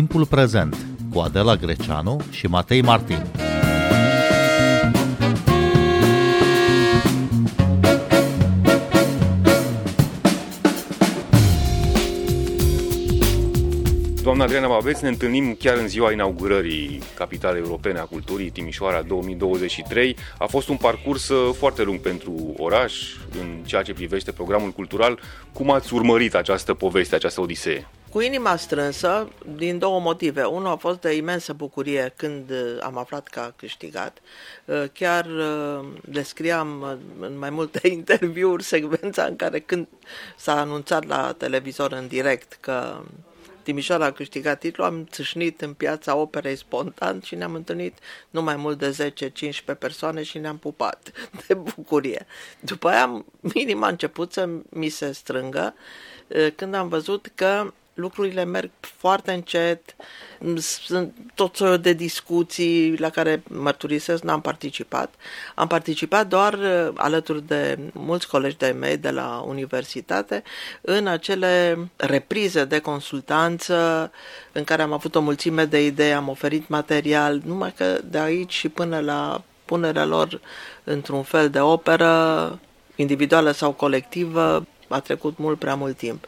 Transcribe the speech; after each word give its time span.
Timpul 0.00 0.26
prezent 0.26 0.76
cu 1.12 1.18
Adela 1.18 1.56
Greceanu 1.56 2.20
și 2.30 2.46
Matei 2.46 2.82
Martin. 2.82 3.26
Doamna 14.22 14.44
Adriana 14.44 14.68
Babeț, 14.68 15.00
ne 15.00 15.08
întâlnim 15.08 15.54
chiar 15.58 15.76
în 15.76 15.88
ziua 15.88 16.12
inaugurării 16.12 17.02
Capitalei 17.14 17.62
Europene 17.62 17.98
a 17.98 18.04
Culturii, 18.04 18.50
Timișoara 18.50 19.02
2023. 19.02 20.16
A 20.38 20.46
fost 20.46 20.68
un 20.68 20.76
parcurs 20.76 21.28
uh, 21.28 21.54
foarte 21.58 21.82
lung 21.82 21.98
pentru 21.98 22.54
oraș 22.56 22.94
în 23.40 23.64
ceea 23.64 23.82
ce 23.82 23.92
privește 23.92 24.32
programul 24.32 24.70
cultural. 24.70 25.18
Cum 25.52 25.70
ați 25.70 25.94
urmărit 25.94 26.34
această 26.34 26.74
poveste, 26.74 27.14
această 27.14 27.40
odisee? 27.40 27.86
Cu 28.10 28.20
inima 28.20 28.56
strânsă, 28.56 29.28
din 29.56 29.78
două 29.78 30.00
motive. 30.00 30.42
Unul 30.44 30.66
a 30.66 30.76
fost 30.76 31.00
de 31.00 31.16
imensă 31.16 31.52
bucurie 31.52 32.12
când 32.16 32.50
uh, 32.50 32.78
am 32.82 32.98
aflat 32.98 33.28
că 33.28 33.40
a 33.40 33.52
câștigat. 33.56 34.18
Uh, 34.64 34.84
chiar 34.92 35.26
descriam 36.04 36.98
în 37.20 37.38
mai 37.38 37.50
multe 37.50 37.88
interviuri 37.98 38.62
secvența 38.62 39.24
în 39.24 39.36
care 39.36 39.60
când 39.60 39.86
s-a 40.36 40.60
anunțat 40.60 41.06
la 41.06 41.32
televizor 41.38 41.92
în 41.92 42.06
direct 42.06 42.58
că 42.60 43.00
Timișoara 43.62 44.04
a 44.04 44.12
câștigat 44.12 44.58
titlul, 44.58 44.86
am 44.86 45.06
țâșnit 45.10 45.60
în 45.60 45.72
piața 45.72 46.16
operei 46.16 46.56
spontan 46.56 47.20
și 47.20 47.34
ne-am 47.34 47.54
întâlnit 47.54 47.98
nu 48.30 48.42
mai 48.42 48.56
mult 48.56 48.78
de 48.78 49.12
10-15 49.74 49.78
persoane 49.78 50.22
și 50.22 50.38
ne-am 50.38 50.58
pupat 50.58 51.10
de 51.46 51.54
bucurie. 51.54 52.26
După 52.60 52.88
aia, 52.88 53.24
minim 53.54 53.82
a 53.82 53.88
început 53.88 54.32
să 54.32 54.48
mi 54.68 54.88
se 54.88 55.12
strângă 55.12 55.74
eh, 56.28 56.52
când 56.56 56.74
am 56.74 56.88
văzut 56.88 57.30
că 57.34 57.72
lucrurile 57.94 58.44
merg 58.44 58.70
foarte 58.80 59.32
încet, 59.32 59.96
sunt 60.56 61.14
tot 61.34 61.56
soiul 61.56 61.78
de 61.78 61.92
discuții 61.92 62.96
la 62.98 63.10
care 63.10 63.42
mărturisesc, 63.48 64.22
n-am 64.22 64.40
participat. 64.40 65.14
Am 65.54 65.66
participat 65.66 66.26
doar 66.26 66.52
uh, 66.52 66.88
alături 66.94 67.46
de 67.46 67.78
mulți 67.92 68.28
colegi 68.28 68.56
de 68.56 68.74
mei 68.78 68.96
de 68.96 69.10
la 69.10 69.44
universitate 69.46 70.42
în 70.80 71.06
acele 71.06 71.78
reprize 71.96 72.64
de 72.64 72.78
consultanță 72.78 74.10
în 74.52 74.64
care 74.64 74.82
am 74.82 74.92
avut 74.92 75.14
o 75.14 75.20
mulțime 75.20 75.64
de 75.64 75.84
idei, 75.84 76.14
am 76.14 76.28
oferit 76.28 76.68
material, 76.68 77.42
numai 77.44 77.72
că 77.76 77.98
de 78.04 78.18
aici 78.18 78.52
și 78.52 78.68
până 78.68 79.00
la 79.00 79.42
punerea 79.64 80.04
lor 80.04 80.40
într-un 80.84 81.22
fel 81.22 81.50
de 81.50 81.60
operă 81.60 82.58
individuală 82.96 83.50
sau 83.50 83.72
colectivă, 83.72 84.66
a 84.90 85.00
trecut 85.00 85.38
mult 85.38 85.58
prea 85.58 85.74
mult 85.74 85.96
timp. 85.96 86.26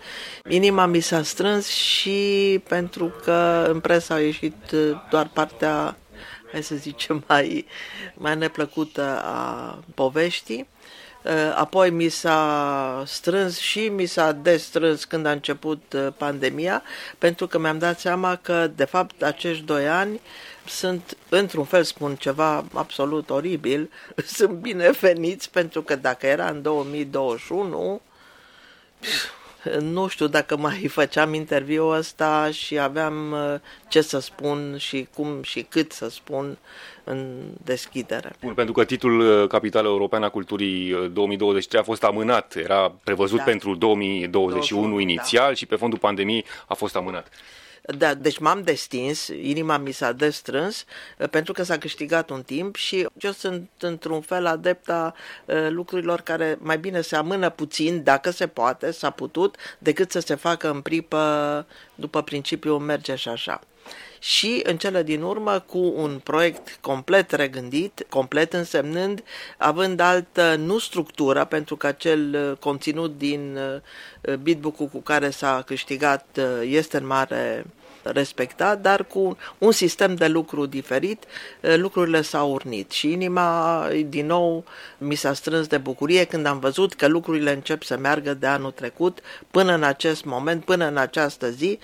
Inima 0.48 0.86
mi 0.86 1.00
s-a 1.00 1.22
strâns 1.22 1.66
și 1.66 2.60
pentru 2.68 3.12
că 3.22 3.66
în 3.68 3.80
presă 3.80 4.12
a 4.12 4.20
ieșit 4.20 4.70
uh, 4.72 4.90
doar 5.10 5.30
partea, 5.32 5.96
hai 6.52 6.62
să 6.62 6.74
zicem, 6.74 7.24
mai, 7.28 7.66
mai 8.14 8.36
neplăcută 8.36 9.22
a 9.24 9.78
poveștii. 9.94 10.68
Uh, 11.24 11.54
apoi 11.54 11.90
mi 11.90 12.08
s-a 12.08 13.02
strâns 13.06 13.58
și 13.58 13.88
mi 13.88 14.06
s-a 14.06 14.32
destrâns 14.32 15.04
când 15.04 15.26
a 15.26 15.30
început 15.30 15.92
uh, 15.92 16.08
pandemia, 16.16 16.82
pentru 17.18 17.46
că 17.46 17.58
mi-am 17.58 17.78
dat 17.78 18.00
seama 18.00 18.36
că, 18.36 18.70
de 18.74 18.84
fapt, 18.84 19.22
acești 19.22 19.64
doi 19.64 19.88
ani 19.88 20.20
sunt, 20.66 21.16
într-un 21.28 21.64
fel 21.64 21.82
spun 21.82 22.14
ceva 22.16 22.64
absolut 22.74 23.30
oribil, 23.30 23.90
sunt 24.36 24.50
bineveniți 24.50 25.50
pentru 25.50 25.82
că 25.82 25.96
dacă 25.96 26.26
era 26.26 26.48
în 26.48 26.62
2021, 26.62 28.00
nu 29.80 30.08
știu 30.08 30.26
dacă 30.26 30.56
mai 30.56 30.86
făceam 30.88 31.34
interviul 31.34 31.94
ăsta 31.94 32.50
și 32.50 32.78
aveam 32.78 33.32
uh, 33.32 33.54
ce 33.88 34.00
să 34.00 34.18
spun 34.18 34.74
și 34.78 35.08
cum 35.14 35.42
și 35.42 35.66
cât 35.68 35.92
să 35.92 36.08
spun 36.08 36.58
în 37.04 37.50
deschidere. 37.64 38.32
Bun, 38.40 38.54
pentru 38.54 38.72
că 38.72 38.84
titlul 38.84 39.42
uh, 39.42 39.48
Capitală 39.48 39.88
Europeană 39.88 40.24
a 40.24 40.28
Culturii 40.28 41.10
2023 41.12 41.80
uh, 41.80 41.86
a 41.86 41.90
fost 41.90 42.04
amânat, 42.04 42.54
era 42.56 42.92
prevăzut 43.04 43.38
da. 43.38 43.44
pentru 43.44 43.74
2021 43.74 44.80
21, 44.80 45.00
inițial 45.00 45.48
da. 45.48 45.54
și 45.54 45.66
pe 45.66 45.76
fondul 45.76 45.98
pandemiei 45.98 46.44
a 46.66 46.74
fost 46.74 46.96
amânat. 46.96 47.28
Da, 47.82 48.14
deci 48.14 48.38
m-am 48.38 48.62
destins, 48.62 49.26
inima 49.26 49.76
mi 49.76 49.92
s-a 49.92 50.12
destrâns 50.12 50.84
uh, 51.18 51.28
pentru 51.28 51.52
că 51.52 51.62
s-a 51.62 51.78
câștigat 51.78 52.30
un 52.30 52.42
timp 52.42 52.76
și 52.76 53.06
eu 53.18 53.30
sunt 53.30 53.70
într-un 53.78 54.20
fel 54.20 54.46
adepta 54.46 55.14
uh, 55.44 55.66
lucrurilor 55.68 56.20
care 56.20 56.58
mai 56.60 56.78
bine 56.78 57.00
se 57.00 57.16
amână 57.16 57.50
puțin, 57.50 58.02
dacă 58.02 58.30
se 58.30 58.46
poate, 58.46 58.90
s-a 58.90 59.10
putut, 59.10 59.56
decât 59.78 60.10
să 60.10 60.20
se 60.20 60.34
facă 60.34 60.70
în 60.70 60.80
pripă 60.80 61.66
după 61.94 62.22
principiul 62.22 62.78
merge 62.78 63.14
și 63.14 63.28
așa 63.28 63.60
și 64.22 64.60
în 64.64 64.76
cele 64.76 65.02
din 65.02 65.22
urmă 65.22 65.64
cu 65.66 65.92
un 65.96 66.20
proiect 66.22 66.78
complet 66.80 67.30
regândit, 67.30 68.06
complet 68.08 68.52
însemnând, 68.52 69.22
având 69.58 70.00
altă 70.00 70.54
nu 70.54 70.78
structură, 70.78 71.44
pentru 71.44 71.76
că 71.76 71.86
acel 71.86 72.34
uh, 72.34 72.56
conținut 72.58 73.18
din 73.18 73.58
uh, 74.20 74.34
bitbook-ul 74.34 74.86
cu 74.86 74.98
care 74.98 75.30
s-a 75.30 75.62
câștigat 75.66 76.26
uh, 76.38 76.44
este 76.62 76.96
în 76.96 77.06
mare 77.06 77.64
respectat, 78.02 78.80
dar 78.80 79.04
cu 79.04 79.36
un 79.58 79.72
sistem 79.72 80.14
de 80.14 80.26
lucru 80.26 80.66
diferit, 80.66 81.24
lucrurile 81.60 82.22
s-au 82.22 82.52
urnit 82.52 82.90
și 82.90 83.12
inima 83.12 83.86
din 84.06 84.26
nou 84.26 84.64
mi 84.98 85.14
s-a 85.14 85.32
strâns 85.32 85.66
de 85.66 85.78
bucurie 85.78 86.24
când 86.24 86.46
am 86.46 86.58
văzut 86.58 86.94
că 86.94 87.06
lucrurile 87.06 87.52
încep 87.52 87.82
să 87.82 87.96
meargă 87.96 88.34
de 88.34 88.46
anul 88.46 88.70
trecut 88.70 89.18
până 89.50 89.74
în 89.74 89.82
acest 89.82 90.24
moment, 90.24 90.64
până 90.64 90.86
în 90.86 90.96
această 90.96 91.50
zi 91.50 91.78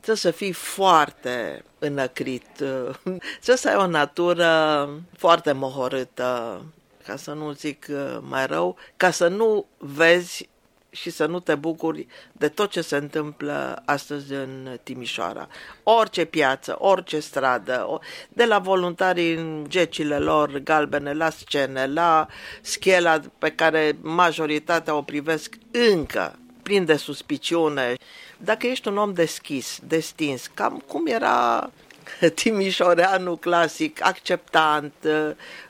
trebuie 0.00 0.16
să 0.16 0.30
fii 0.30 0.52
foarte 0.52 1.64
înăcrit, 1.78 2.48
trebuie 3.42 3.56
să 3.56 3.68
ai 3.68 3.76
o 3.76 3.86
natură 3.86 4.90
foarte 5.16 5.52
mohorâtă, 5.52 6.62
ca 7.04 7.16
să 7.16 7.32
nu 7.32 7.52
zic 7.52 7.86
uh, 7.90 8.18
mai 8.20 8.46
rău, 8.46 8.76
ca 8.96 9.10
să 9.10 9.28
nu 9.28 9.66
vezi 9.78 10.48
și 10.90 11.10
să 11.10 11.26
nu 11.26 11.40
te 11.40 11.54
bucuri 11.54 12.06
de 12.32 12.48
tot 12.48 12.70
ce 12.70 12.80
se 12.80 12.96
întâmplă 12.96 13.82
astăzi 13.84 14.32
în 14.32 14.78
Timișoara. 14.82 15.48
Orice 15.82 16.24
piață, 16.24 16.76
orice 16.78 17.20
stradă, 17.20 18.00
de 18.28 18.44
la 18.44 18.58
voluntarii 18.58 19.34
în 19.34 19.64
gecile 19.68 20.18
lor 20.18 20.58
galbene, 20.58 21.12
la 21.12 21.30
scene, 21.30 21.86
la 21.86 22.26
schela 22.60 23.20
pe 23.38 23.50
care 23.50 23.96
majoritatea 24.00 24.94
o 24.94 25.02
privesc 25.02 25.54
încă 25.92 26.38
plin 26.68 26.84
de 26.84 26.96
suspiciune. 26.96 27.94
Dacă 28.36 28.66
ești 28.66 28.88
un 28.88 28.96
om 28.96 29.12
deschis, 29.12 29.78
destins, 29.82 30.46
cam 30.54 30.82
cum 30.86 31.06
era 31.06 31.70
Timișoreanu 32.34 33.36
clasic, 33.36 34.04
acceptant, 34.04 34.92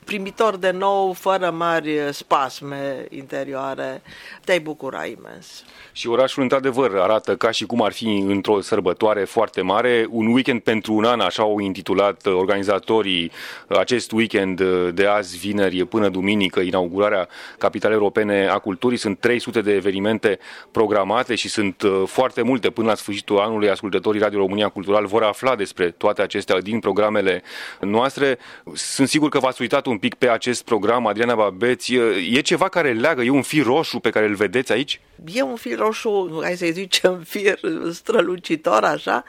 primitor 0.03 0.55
de 0.55 0.71
nou, 0.71 1.13
fără 1.13 1.51
mari 1.51 1.99
spasme 2.11 3.05
interioare, 3.09 4.01
te-ai 4.43 4.59
bucura 4.59 5.05
imens. 5.05 5.63
Și 5.91 6.07
orașul, 6.07 6.43
într-adevăr, 6.43 6.95
arată 6.95 7.35
ca 7.35 7.51
și 7.51 7.65
cum 7.65 7.81
ar 7.81 7.91
fi 7.91 8.05
într-o 8.27 8.61
sărbătoare 8.61 9.23
foarte 9.23 9.61
mare. 9.61 10.05
Un 10.09 10.27
weekend 10.27 10.61
pentru 10.61 10.93
un 10.93 11.03
an, 11.03 11.19
așa 11.19 11.43
au 11.43 11.59
intitulat 11.59 12.25
organizatorii 12.25 13.31
acest 13.67 14.11
weekend 14.11 14.61
de 14.93 15.05
azi, 15.05 15.37
vineri, 15.37 15.85
până 15.85 16.09
duminică, 16.09 16.59
inaugurarea 16.59 17.27
Capitalei 17.57 17.97
Europene 17.97 18.47
a 18.47 18.57
Culturii. 18.57 18.97
Sunt 18.97 19.19
300 19.19 19.61
de 19.61 19.73
evenimente 19.73 20.39
programate 20.71 21.35
și 21.35 21.49
sunt 21.49 21.81
uh, 21.81 22.03
foarte 22.05 22.41
multe. 22.41 22.69
Până 22.69 22.87
la 22.87 22.95
sfârșitul 22.95 23.37
anului, 23.37 23.69
ascultătorii 23.69 24.21
Radio 24.21 24.39
România 24.39 24.69
Cultural 24.69 25.05
vor 25.05 25.23
afla 25.23 25.55
despre 25.55 25.89
toate 25.89 26.21
acestea 26.29 26.61
din 26.61 26.79
programele 26.79 27.43
noastre. 27.79 28.37
Sunt 28.73 29.07
sigur 29.07 29.29
că 29.29 29.39
v-ați 29.39 29.61
uitat 29.61 29.85
un 29.85 29.97
pic 29.97 30.13
pe 30.15 30.29
acest 30.29 30.63
program, 30.63 31.07
Adriana 31.07 31.35
Babeți. 31.35 31.93
E 32.31 32.41
ceva 32.41 32.69
care 32.69 32.93
leagă, 32.93 33.21
e 33.21 33.29
un 33.29 33.41
fir 33.41 33.63
roșu 33.63 33.99
pe 33.99 34.09
care 34.09 34.25
îl 34.25 34.35
vedeți 34.35 34.71
aici? 34.71 35.01
E 35.33 35.41
un 35.41 35.55
fir 35.55 35.77
roșu, 35.77 36.39
hai 36.41 36.55
să 36.55 36.67
zicem, 36.71 37.23
fir 37.31 37.59
strălucitor, 37.91 38.83
așa, 38.83 39.23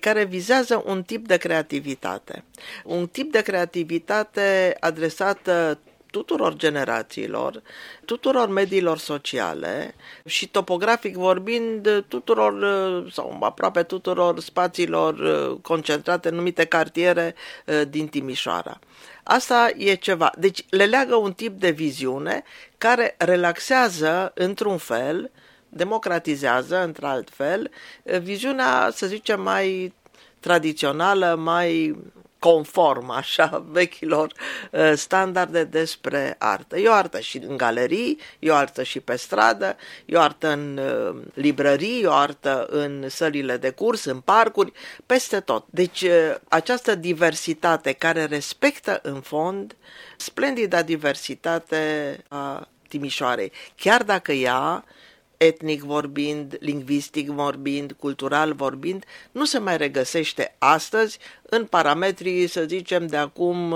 care 0.00 0.24
vizează 0.24 0.82
un 0.86 1.02
tip 1.02 1.26
de 1.26 1.36
creativitate. 1.36 2.44
Un 2.84 3.06
tip 3.06 3.32
de 3.32 3.42
creativitate 3.42 4.76
adresată 4.80 5.78
tuturor 6.10 6.56
generațiilor, 6.56 7.62
tuturor 8.04 8.48
mediilor 8.48 8.98
sociale 8.98 9.94
și 10.24 10.48
topografic 10.48 11.16
vorbind 11.16 12.04
tuturor 12.08 12.54
sau 13.12 13.38
aproape 13.40 13.82
tuturor 13.82 14.40
spațiilor 14.40 15.16
concentrate 15.60 16.28
numite 16.28 16.64
cartiere 16.64 17.34
din 17.88 18.08
Timișoara. 18.08 18.78
Asta 19.22 19.70
e 19.76 19.94
ceva. 19.94 20.32
Deci 20.38 20.64
le 20.70 20.84
leagă 20.84 21.14
un 21.14 21.32
tip 21.32 21.60
de 21.60 21.70
viziune 21.70 22.42
care 22.78 23.14
relaxează 23.18 24.32
într-un 24.34 24.76
fel, 24.76 25.30
democratizează 25.68 26.82
într-alt 26.82 27.28
fel, 27.30 27.70
viziunea, 28.02 28.90
să 28.92 29.06
zicem, 29.06 29.42
mai 29.42 29.94
tradițională, 30.40 31.34
mai 31.34 31.96
conform 32.38 33.10
așa 33.10 33.64
vechilor 33.68 34.32
uh, 34.70 34.92
standarde 34.94 35.64
despre 35.64 36.36
artă. 36.38 36.78
E 36.78 36.88
o 36.88 36.92
artă 36.92 37.20
și 37.20 37.38
în 37.38 37.56
galerii, 37.56 38.18
e 38.38 38.50
o 38.50 38.54
artă 38.54 38.82
și 38.82 39.00
pe 39.00 39.16
stradă, 39.16 39.76
e 40.04 40.16
o 40.16 40.20
artă 40.20 40.48
în 40.48 40.78
uh, 40.78 41.22
librării, 41.34 42.02
e 42.02 42.06
o 42.06 42.12
artă 42.12 42.66
în 42.70 43.08
sălile 43.08 43.56
de 43.56 43.70
curs, 43.70 44.04
în 44.04 44.20
parcuri, 44.20 44.72
peste 45.06 45.40
tot. 45.40 45.64
Deci 45.70 46.02
uh, 46.02 46.34
această 46.48 46.94
diversitate 46.94 47.92
care 47.92 48.24
respectă 48.24 49.00
în 49.02 49.20
fond 49.20 49.76
splendida 50.16 50.82
diversitate 50.82 52.16
a 52.28 52.68
Timișoarei, 52.88 53.52
chiar 53.76 54.02
dacă 54.02 54.32
ea 54.32 54.84
etnic 55.38 55.82
vorbind, 55.82 56.56
lingvistic 56.60 57.28
vorbind, 57.28 57.92
cultural 57.98 58.52
vorbind, 58.52 59.04
nu 59.32 59.44
se 59.44 59.58
mai 59.58 59.76
regăsește 59.76 60.54
astăzi 60.58 61.18
în 61.50 61.64
parametrii, 61.64 62.46
să 62.46 62.64
zicem, 62.66 63.06
de 63.06 63.16
acum 63.16 63.74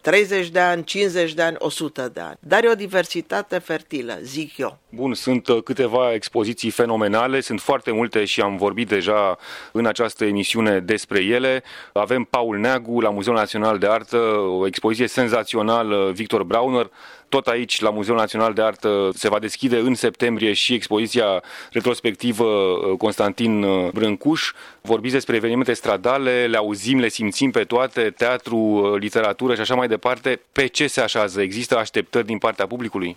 30 0.00 0.44
uh, 0.44 0.52
de 0.52 0.60
ani, 0.60 0.84
50 0.84 1.34
de 1.34 1.42
ani, 1.42 1.56
100 1.58 2.10
de 2.14 2.20
ani. 2.20 2.36
Dar 2.40 2.64
e 2.64 2.70
o 2.70 2.74
diversitate 2.74 3.58
fertilă, 3.58 4.18
zic 4.22 4.56
eu. 4.56 4.78
Bun, 4.88 5.14
sunt 5.14 5.48
uh, 5.48 5.62
câteva 5.62 6.12
expoziții 6.12 6.70
fenomenale, 6.70 7.40
sunt 7.40 7.60
foarte 7.60 7.90
multe 7.90 8.24
și 8.24 8.40
am 8.40 8.56
vorbit 8.56 8.88
deja 8.88 9.38
în 9.72 9.86
această 9.86 10.24
emisiune 10.24 10.80
despre 10.80 11.20
ele. 11.20 11.62
Avem 11.92 12.24
Paul 12.24 12.58
Neagu 12.58 13.00
la 13.00 13.10
Muzeul 13.10 13.36
Național 13.36 13.78
de 13.78 13.86
Artă, 13.86 14.16
o 14.58 14.66
expoziție 14.66 15.06
senzațională, 15.06 16.10
Victor 16.14 16.42
Brauner, 16.42 16.90
tot 17.28 17.46
aici, 17.46 17.80
la 17.80 17.90
Muzeul 17.90 18.16
Național 18.16 18.52
de 18.52 18.62
Artă, 18.62 19.10
se 19.14 19.28
va 19.28 19.38
deschide 19.38 19.76
în 19.76 19.94
septembrie 19.94 20.52
și 20.52 20.74
expoziția 20.74 21.42
retrospectivă 21.70 22.44
uh, 22.44 22.96
Constantin 22.98 23.66
Brâncuș. 23.90 24.52
Vorbiți 24.80 25.14
despre 25.14 25.36
evenimente 25.36 25.72
stradale, 25.72 26.46
le 26.46 26.56
auzim, 26.56 26.98
le 27.00 27.08
le 27.08 27.14
simțim 27.14 27.50
pe 27.50 27.64
toate, 27.64 28.10
teatru, 28.16 28.56
uh, 28.56 29.00
literatură 29.00 29.54
și 29.54 29.60
așa 29.60 29.74
mai 29.74 29.88
departe, 29.88 30.40
pe 30.52 30.66
ce 30.66 30.86
se 30.86 31.00
așează? 31.00 31.40
Există 31.40 31.76
așteptări 31.78 32.26
din 32.26 32.38
partea 32.38 32.66
publicului? 32.66 33.16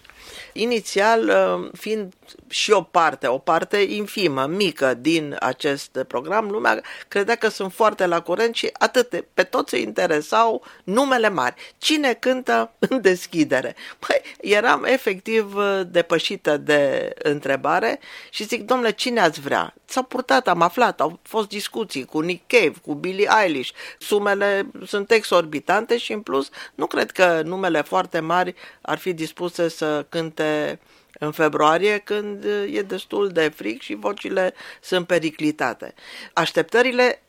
Inițial, 0.53 1.21
uh, 1.29 1.69
fiind 1.77 2.13
și 2.47 2.71
o 2.71 2.81
parte, 2.81 3.27
o 3.27 3.37
parte 3.37 3.77
infimă, 3.77 4.45
mică 4.45 4.93
din 4.93 5.35
acest 5.39 6.03
program, 6.07 6.49
lumea 6.49 6.81
credea 7.07 7.35
că 7.35 7.49
sunt 7.49 7.73
foarte 7.73 8.05
la 8.05 8.21
curent 8.21 8.55
și 8.55 8.69
atât, 8.73 9.25
pe 9.33 9.43
toți 9.43 9.73
îi 9.73 9.81
interesau 9.81 10.63
numele 10.83 11.29
mari. 11.29 11.73
Cine 11.77 12.13
cântă 12.13 12.71
în 12.89 13.01
deschidere? 13.01 13.75
Păi, 13.99 14.21
eram 14.41 14.83
efectiv 14.83 15.55
uh, 15.55 15.81
depășită 15.87 16.57
de 16.57 17.13
întrebare 17.23 17.99
și 18.29 18.43
zic, 18.43 18.65
domnule, 18.65 18.91
cine 18.91 19.19
ați 19.19 19.41
vrea? 19.41 19.73
S-au 19.85 20.03
purtat, 20.03 20.47
am 20.47 20.61
aflat, 20.61 21.01
au 21.01 21.19
fost 21.21 21.47
discuții 21.47 22.05
cu 22.05 22.19
Nick 22.19 22.47
Cave, 22.47 22.73
cu 22.81 22.93
Billie 22.93 23.29
Eilish, 23.43 23.71
sumele 23.99 24.71
sunt 24.85 25.11
exorbitante 25.11 25.97
și 25.97 26.11
în 26.13 26.21
plus 26.21 26.49
nu 26.75 26.85
cred 26.85 27.11
că 27.11 27.41
numele 27.45 27.81
foarte 27.81 28.19
mari 28.19 28.55
ar 28.81 28.97
fi 28.97 29.13
dispuse 29.13 29.67
să 29.67 30.05
cânte 30.09 30.79
în 31.23 31.31
februarie 31.31 31.97
când 31.97 32.43
e 32.71 32.81
destul 32.81 33.29
de 33.29 33.51
fric 33.55 33.81
și 33.81 33.93
vocile 33.95 34.53
sunt 34.81 35.07
periclitate. 35.07 35.93
Așteptările 36.33 37.21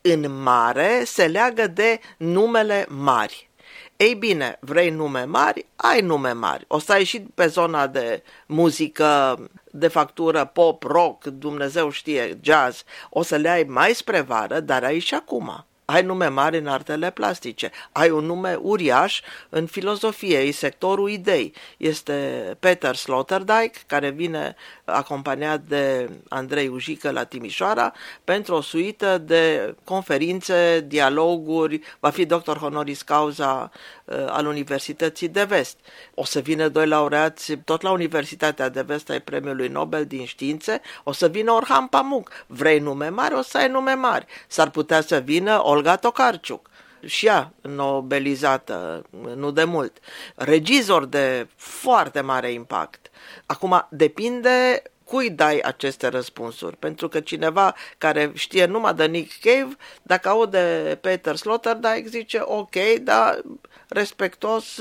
în 0.00 0.42
mare 0.42 1.02
se 1.04 1.26
leagă 1.26 1.66
de 1.66 2.00
numele 2.16 2.86
mari. 2.88 3.50
Ei 3.96 4.14
bine, 4.14 4.58
vrei 4.60 4.90
nume 4.90 5.24
mari? 5.24 5.66
Ai 5.76 6.00
nume 6.00 6.32
mari. 6.32 6.64
O 6.68 6.78
să 6.78 6.92
ai 6.92 7.04
și 7.04 7.20
pe 7.20 7.46
zona 7.46 7.86
de 7.86 8.22
muzică 8.46 9.38
de 9.70 9.88
factură 9.88 10.44
pop, 10.44 10.82
rock, 10.82 11.24
Dumnezeu 11.24 11.90
știe, 11.90 12.38
jazz. 12.42 12.82
O 13.10 13.22
să 13.22 13.36
le 13.36 13.48
ai 13.48 13.62
mai 13.62 13.94
spre 13.94 14.20
vară, 14.20 14.60
dar 14.60 14.84
ai 14.84 14.98
și 14.98 15.14
acum 15.14 15.66
ai 15.86 16.02
nume 16.02 16.26
mari 16.26 16.58
în 16.58 16.66
artele 16.66 17.10
plastice, 17.10 17.70
ai 17.92 18.10
un 18.10 18.24
nume 18.24 18.58
uriaș 18.60 19.20
în 19.48 19.66
filozofie, 19.66 20.38
e 20.38 20.50
sectorul 20.50 21.10
idei. 21.10 21.52
Este 21.76 22.56
Peter 22.60 22.94
Sloterdijk, 22.94 23.76
care 23.86 24.10
vine 24.10 24.56
acompaniat 24.84 25.60
de 25.60 26.10
Andrei 26.28 26.68
Ujică 26.68 27.10
la 27.10 27.24
Timișoara 27.24 27.92
pentru 28.24 28.54
o 28.54 28.60
suită 28.60 29.18
de 29.18 29.74
conferințe, 29.84 30.84
dialoguri, 30.86 31.80
va 32.00 32.10
fi 32.10 32.24
doctor 32.24 32.58
honoris 32.58 33.02
causa 33.02 33.70
uh, 34.04 34.16
al 34.28 34.46
Universității 34.46 35.28
de 35.28 35.44
Vest. 35.44 35.76
O 36.14 36.24
să 36.24 36.40
vină 36.40 36.68
doi 36.68 36.86
laureați 36.86 37.52
tot 37.52 37.82
la 37.82 37.90
Universitatea 37.90 38.68
de 38.68 38.82
Vest 38.82 39.10
ai 39.10 39.20
Premiului 39.20 39.68
Nobel 39.68 40.06
din 40.06 40.24
Științe, 40.24 40.80
o 41.02 41.12
să 41.12 41.28
vină 41.28 41.52
Orhan 41.52 41.86
Pamuk. 41.86 42.30
Vrei 42.46 42.78
nume 42.78 43.08
mari, 43.08 43.34
o 43.34 43.42
să 43.42 43.58
ai 43.58 43.68
nume 43.68 43.92
mari. 43.92 44.26
S-ar 44.46 44.70
putea 44.70 45.00
să 45.00 45.18
vină 45.18 45.66
Olga 45.76 45.96
Tokarciuc 45.96 46.70
și 47.06 47.26
ea 47.26 47.52
nobelizată 47.60 49.04
nu 49.36 49.50
de 49.50 49.64
mult. 49.64 49.98
Regizor 50.34 51.04
de 51.04 51.48
foarte 51.56 52.20
mare 52.20 52.52
impact. 52.52 53.10
Acum, 53.46 53.86
depinde 53.90 54.82
cui 55.04 55.30
dai 55.30 55.58
aceste 55.58 56.08
răspunsuri. 56.08 56.76
Pentru 56.76 57.08
că 57.08 57.20
cineva 57.20 57.74
care 57.98 58.30
știe 58.34 58.64
numai 58.64 58.94
de 58.94 59.06
Nick 59.06 59.40
Cave, 59.40 59.76
dacă 60.02 60.28
aude 60.28 60.98
Peter 61.00 61.36
Sloterdijk, 61.36 62.06
zice 62.06 62.40
ok, 62.42 62.76
dar 63.00 63.42
respectos 63.88 64.80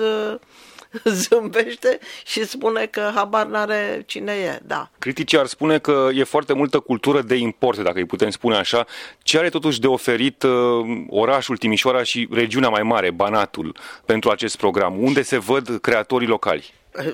zâmbește 1.30 2.00
și 2.25 2.45
spune 2.45 2.86
că 2.86 3.12
habar 3.15 3.45
n-are 3.45 4.03
cine 4.06 4.31
e, 4.31 4.59
da. 4.65 4.89
Criticii 5.00 5.38
ar 5.38 5.45
spune 5.45 5.80
că 5.80 6.09
e 6.13 6.24
foarte 6.24 6.53
multă 6.53 6.80
cultură 6.80 7.21
de 7.21 7.36
import, 7.36 7.80
dacă 7.80 7.97
îi 7.97 8.06
putem 8.06 8.30
spune 8.30 8.56
așa. 8.56 8.86
Ce 9.24 9.38
are 9.38 9.50
totuși 9.50 9.80
de 9.80 9.88
oferit 9.88 10.44
uh, 10.44 10.51
orașul 11.09 11.57
Timișoara 11.57 12.03
și 12.03 12.27
regiunea 12.31 12.69
mai 12.69 12.83
mare, 12.83 13.12
Banatul, 13.12 13.75
pentru 14.06 14.30
acest 14.30 14.57
program? 14.57 15.03
Unde 15.03 15.21
se 15.21 15.38
văd 15.38 15.77
creatorii 15.81 16.27
locali? 16.27 16.74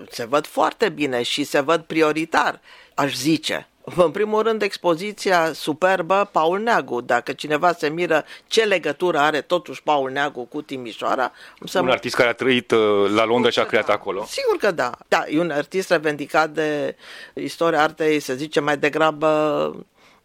Se 0.10 0.25
văd 0.25 0.45
foarte 0.45 0.89
bine 0.89 1.24
și 1.24 1.44
se 1.44 1.60
văd 1.60 1.81
prioritar, 1.81 2.62
aș 2.94 3.13
zice. 3.13 3.71
În 3.83 4.12
primul 4.12 4.42
rând, 4.42 4.62
expoziția 4.62 5.54
superbă 5.54 6.30
Paul 6.31 6.60
Neagu. 6.60 7.01
Dacă 7.01 7.33
cineva 7.33 7.74
se 7.74 7.89
miră 7.89 8.25
ce 8.48 8.63
legătură 8.63 9.18
are 9.18 9.42
totuși 9.42 9.83
Paul 9.83 10.12
Neagu 10.12 10.45
cu 10.45 10.62
Timișoara... 10.62 11.31
Să 11.63 11.80
un 11.80 11.89
artist 11.89 12.16
care 12.16 12.30
a 12.30 12.33
trăit 12.33 12.72
uh, 12.72 13.10
la 13.10 13.25
Londra 13.25 13.50
și 13.50 13.60
a 13.60 13.66
creat 13.66 13.86
da. 13.86 13.94
acolo. 13.94 14.25
Sigur 14.25 14.57
că 14.57 14.72
da. 14.72 14.92
Da, 15.07 15.24
e 15.28 15.39
un 15.39 15.51
artist 15.51 15.89
revendicat 15.89 16.50
de 16.50 16.95
istoria 17.33 17.81
artei, 17.81 18.19
să 18.19 18.33
zicem, 18.33 18.63
mai 18.63 18.78
degrabă 18.78 19.30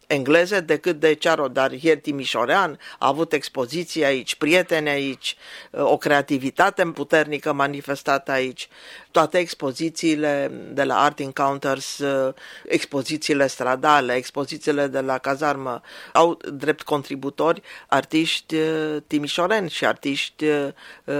engleze 0.07 0.59
decât 0.59 0.99
de 0.99 1.13
Cearo, 1.13 1.47
dar 1.47 1.71
ieri 1.71 1.99
Timișorean 1.99 2.79
a 2.99 3.07
avut 3.07 3.33
expoziții 3.33 4.05
aici, 4.05 4.35
prieteni 4.35 4.89
aici, 4.89 5.35
o 5.71 5.97
creativitate 5.97 6.85
puternică 6.85 7.53
manifestată 7.53 8.31
aici 8.31 8.69
toate 9.17 9.37
expozițiile 9.37 10.51
de 10.71 10.83
la 10.83 10.99
Art 10.99 11.19
Encounters, 11.19 11.97
uh, 11.97 12.33
expozițiile 12.67 13.47
stradale, 13.47 14.13
expozițiile 14.13 14.87
de 14.87 14.99
la 14.99 15.17
cazarmă, 15.17 15.81
au 16.13 16.39
drept 16.53 16.81
contributori 16.81 17.61
artiști 17.87 18.55
uh, 18.55 18.97
timișoreni 19.07 19.69
și 19.69 19.85
artiști 19.85 20.45
uh, 20.45 20.67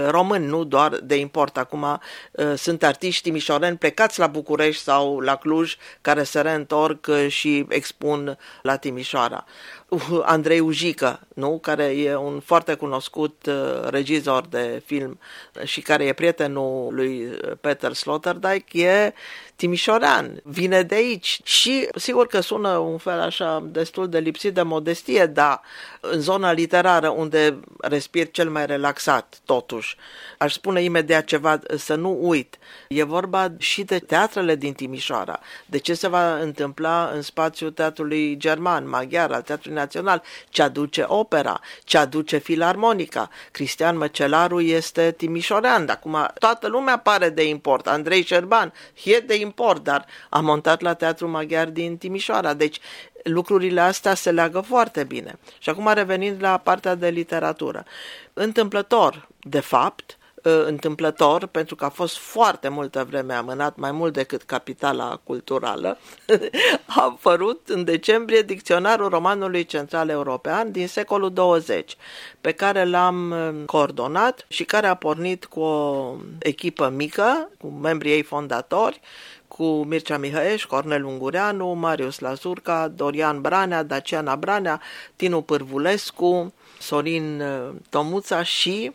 români, 0.08 0.46
nu 0.46 0.64
doar 0.64 0.96
de 1.02 1.16
import. 1.16 1.56
Acum 1.56 2.00
sunt 2.56 2.82
artiști 2.82 3.22
timișoreni 3.22 3.76
plecați 3.76 4.18
la 4.18 4.26
București 4.26 4.82
sau 4.82 5.20
la 5.20 5.36
Cluj 5.36 5.76
care 6.00 6.22
se 6.22 6.40
reîntorc 6.40 7.08
și 7.28 7.66
expun 7.68 8.38
la 8.62 8.76
Timișoara. 8.78 9.44
Andrei 10.22 10.60
Ujică, 10.60 11.20
nu? 11.34 11.58
care 11.58 11.84
e 11.84 12.16
un 12.16 12.40
foarte 12.40 12.74
cunoscut 12.74 13.46
uh, 13.46 13.88
regizor 13.88 14.46
de 14.46 14.82
film 14.86 15.18
și 15.64 15.80
care 15.80 16.04
e 16.04 16.12
prietenul 16.12 16.94
lui 16.94 17.24
uh, 17.24 17.52
Peter 17.60 17.92
Sloterdijk, 17.92 18.72
e 18.72 19.12
timișorean, 19.56 20.40
vine 20.44 20.82
de 20.82 20.94
aici 20.94 21.40
și 21.42 21.88
sigur 21.94 22.26
că 22.26 22.40
sună 22.40 22.76
un 22.76 22.98
fel 22.98 23.20
așa 23.20 23.64
destul 23.70 24.08
de 24.08 24.18
lipsit 24.18 24.54
de 24.54 24.62
modestie, 24.62 25.26
dar 25.26 25.60
în 26.00 26.20
zona 26.20 26.52
literară 26.52 27.08
unde 27.08 27.60
respir 27.80 28.30
cel 28.30 28.50
mai 28.50 28.66
relaxat 28.66 29.40
totuși, 29.44 29.96
aș 30.38 30.52
spune 30.52 30.82
imediat 30.82 31.24
ceva 31.24 31.60
să 31.76 31.94
nu 31.94 32.18
uit. 32.20 32.58
E 32.88 33.02
vorba 33.02 33.52
și 33.58 33.82
de 33.82 33.98
teatrele 33.98 34.54
din 34.54 34.72
Timișoara, 34.72 35.40
de 35.66 35.78
ce 35.78 35.94
se 35.94 36.08
va 36.08 36.38
întâmpla 36.38 37.10
în 37.14 37.22
spațiul 37.22 37.70
teatrului 37.70 38.36
german, 38.36 38.88
maghiar, 38.88 39.30
al 39.30 39.42
teatrului 39.42 39.77
național, 39.78 40.22
ce 40.48 40.62
aduce 40.62 41.04
opera, 41.06 41.60
ce 41.84 41.98
aduce 41.98 42.36
filarmonica. 42.38 43.30
Cristian 43.50 43.96
Măcelaru 43.96 44.60
este 44.60 45.14
timișorean, 45.16 45.88
acum 45.88 46.28
toată 46.38 46.68
lumea 46.68 46.98
pare 46.98 47.28
de 47.28 47.48
import. 47.48 47.86
Andrei 47.86 48.24
Șerban 48.24 48.72
e 49.04 49.18
de 49.18 49.34
import, 49.34 49.82
dar 49.82 50.06
a 50.28 50.40
montat 50.40 50.80
la 50.80 50.94
Teatru 50.94 51.28
Maghiar 51.28 51.68
din 51.68 51.96
Timișoara. 51.96 52.54
Deci 52.54 52.78
lucrurile 53.22 53.80
astea 53.80 54.14
se 54.14 54.30
leagă 54.30 54.60
foarte 54.60 55.04
bine. 55.04 55.38
Și 55.58 55.68
acum 55.70 55.90
revenind 55.94 56.42
la 56.42 56.58
partea 56.58 56.94
de 56.94 57.08
literatură. 57.08 57.84
Întâmplător, 58.32 59.28
de 59.40 59.60
fapt, 59.60 60.10
uh, 60.10 60.17
întâmplător, 60.42 61.46
pentru 61.46 61.74
că 61.74 61.84
a 61.84 61.88
fost 61.88 62.16
foarte 62.16 62.68
multă 62.68 63.06
vreme 63.08 63.34
amânat, 63.34 63.76
mai 63.76 63.92
mult 63.92 64.12
decât 64.12 64.42
capitala 64.42 65.20
culturală, 65.24 65.98
a 66.96 67.02
apărut 67.02 67.68
în 67.68 67.84
decembrie 67.84 68.42
dicționarul 68.42 69.08
romanului 69.08 69.64
central 69.64 70.08
european 70.08 70.70
din 70.70 70.88
secolul 70.88 71.32
20, 71.32 71.96
pe 72.40 72.52
care 72.52 72.84
l-am 72.84 73.30
uh, 73.30 73.64
coordonat 73.66 74.44
și 74.48 74.64
care 74.64 74.86
a 74.86 74.94
pornit 74.94 75.44
cu 75.44 75.60
o 75.60 76.14
echipă 76.38 76.92
mică, 76.96 77.50
cu 77.58 77.66
membrii 77.66 78.12
ei 78.12 78.22
fondatori, 78.22 79.00
cu 79.48 79.64
Mircea 79.64 80.18
Mihăieș, 80.18 80.64
Cornel 80.64 81.04
Ungureanu, 81.04 81.72
Marius 81.72 82.18
Lazurca, 82.18 82.88
Dorian 82.88 83.40
Branea, 83.40 83.82
Daciana 83.82 84.36
Branea, 84.36 84.80
Tinu 85.16 85.42
Pârvulescu, 85.42 86.52
Sorin 86.78 87.40
uh, 87.40 87.74
Tomuța 87.90 88.42
și, 88.42 88.92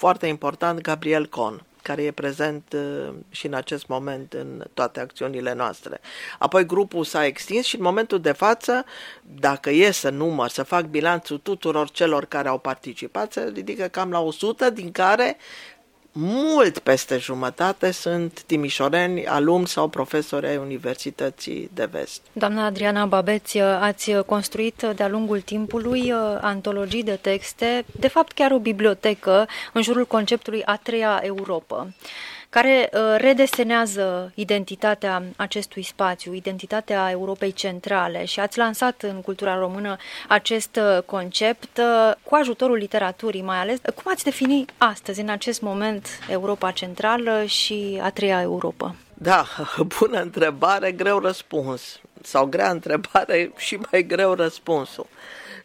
foarte 0.00 0.26
important, 0.26 0.80
Gabriel 0.80 1.26
Con 1.26 1.62
care 1.82 2.02
e 2.02 2.10
prezent 2.10 2.72
uh, 2.72 3.14
și 3.30 3.46
în 3.46 3.54
acest 3.54 3.86
moment 3.86 4.32
în 4.32 4.64
toate 4.74 5.00
acțiunile 5.00 5.52
noastre. 5.52 6.00
Apoi 6.38 6.66
grupul 6.66 7.04
s-a 7.04 7.26
extins 7.26 7.66
și 7.66 7.76
în 7.76 7.82
momentul 7.82 8.20
de 8.20 8.32
față, 8.32 8.84
dacă 9.22 9.70
e 9.70 9.90
să 9.90 10.10
număr, 10.10 10.48
să 10.48 10.62
fac 10.62 10.84
bilanțul 10.84 11.38
tuturor 11.38 11.90
celor 11.90 12.24
care 12.24 12.48
au 12.48 12.58
participat, 12.58 13.32
se 13.32 13.50
ridică 13.54 13.86
cam 13.86 14.10
la 14.10 14.20
100, 14.20 14.70
din 14.70 14.92
care 14.92 15.36
mult 16.20 16.78
peste 16.78 17.18
jumătate 17.18 17.90
sunt 17.90 18.42
timișoreni, 18.42 19.26
alumni 19.26 19.66
sau 19.66 19.88
profesori 19.88 20.46
ai 20.46 20.56
Universității 20.56 21.70
de 21.74 21.88
Vest. 21.90 22.22
Doamna 22.32 22.64
Adriana 22.64 23.04
Babeț, 23.06 23.54
ați 23.80 24.12
construit 24.26 24.86
de-a 24.96 25.08
lungul 25.08 25.40
timpului 25.40 26.12
uh, 26.12 26.18
antologii 26.40 27.02
de 27.02 27.18
texte, 27.20 27.84
de 28.00 28.08
fapt 28.08 28.32
chiar 28.32 28.50
o 28.50 28.58
bibliotecă 28.58 29.48
în 29.72 29.82
jurul 29.82 30.06
conceptului 30.06 30.62
a 30.64 30.76
treia 30.76 31.20
Europa 31.22 31.86
care 32.50 32.90
uh, 32.92 33.00
redesenează 33.16 34.32
identitatea 34.34 35.22
acestui 35.36 35.82
spațiu, 35.82 36.34
identitatea 36.34 37.10
Europei 37.10 37.52
centrale 37.52 38.24
și 38.24 38.40
ați 38.40 38.58
lansat 38.58 39.02
în 39.02 39.20
cultura 39.20 39.58
română 39.58 39.96
acest 40.28 40.76
uh, 40.76 41.02
concept 41.02 41.78
uh, 41.78 42.14
cu 42.22 42.34
ajutorul 42.34 42.76
literaturii 42.76 43.42
mai 43.42 43.58
ales. 43.58 43.78
Cum 43.94 44.12
ați 44.12 44.24
defini 44.24 44.64
astăzi, 44.78 45.20
în 45.20 45.28
acest 45.28 45.60
moment, 45.60 46.08
Europa 46.28 46.70
centrală 46.70 47.44
și 47.44 47.98
a 48.02 48.10
treia 48.10 48.40
Europa? 48.40 48.94
Da, 49.14 49.44
bună 49.98 50.20
întrebare, 50.20 50.92
greu 50.92 51.18
răspuns. 51.18 52.00
Sau 52.22 52.46
grea 52.46 52.70
întrebare 52.70 53.52
și 53.66 53.78
mai 53.90 54.02
greu 54.02 54.34
răspunsul. 54.34 55.06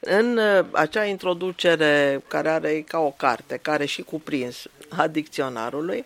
În 0.07 0.39
acea 0.71 1.05
introducere 1.05 2.23
care 2.27 2.49
are 2.49 2.81
ca 2.87 2.99
o 2.99 3.13
carte, 3.17 3.59
care 3.61 3.85
și 3.85 4.01
cuprins 4.01 4.63
a 4.89 5.07
dicționarului, 5.07 6.05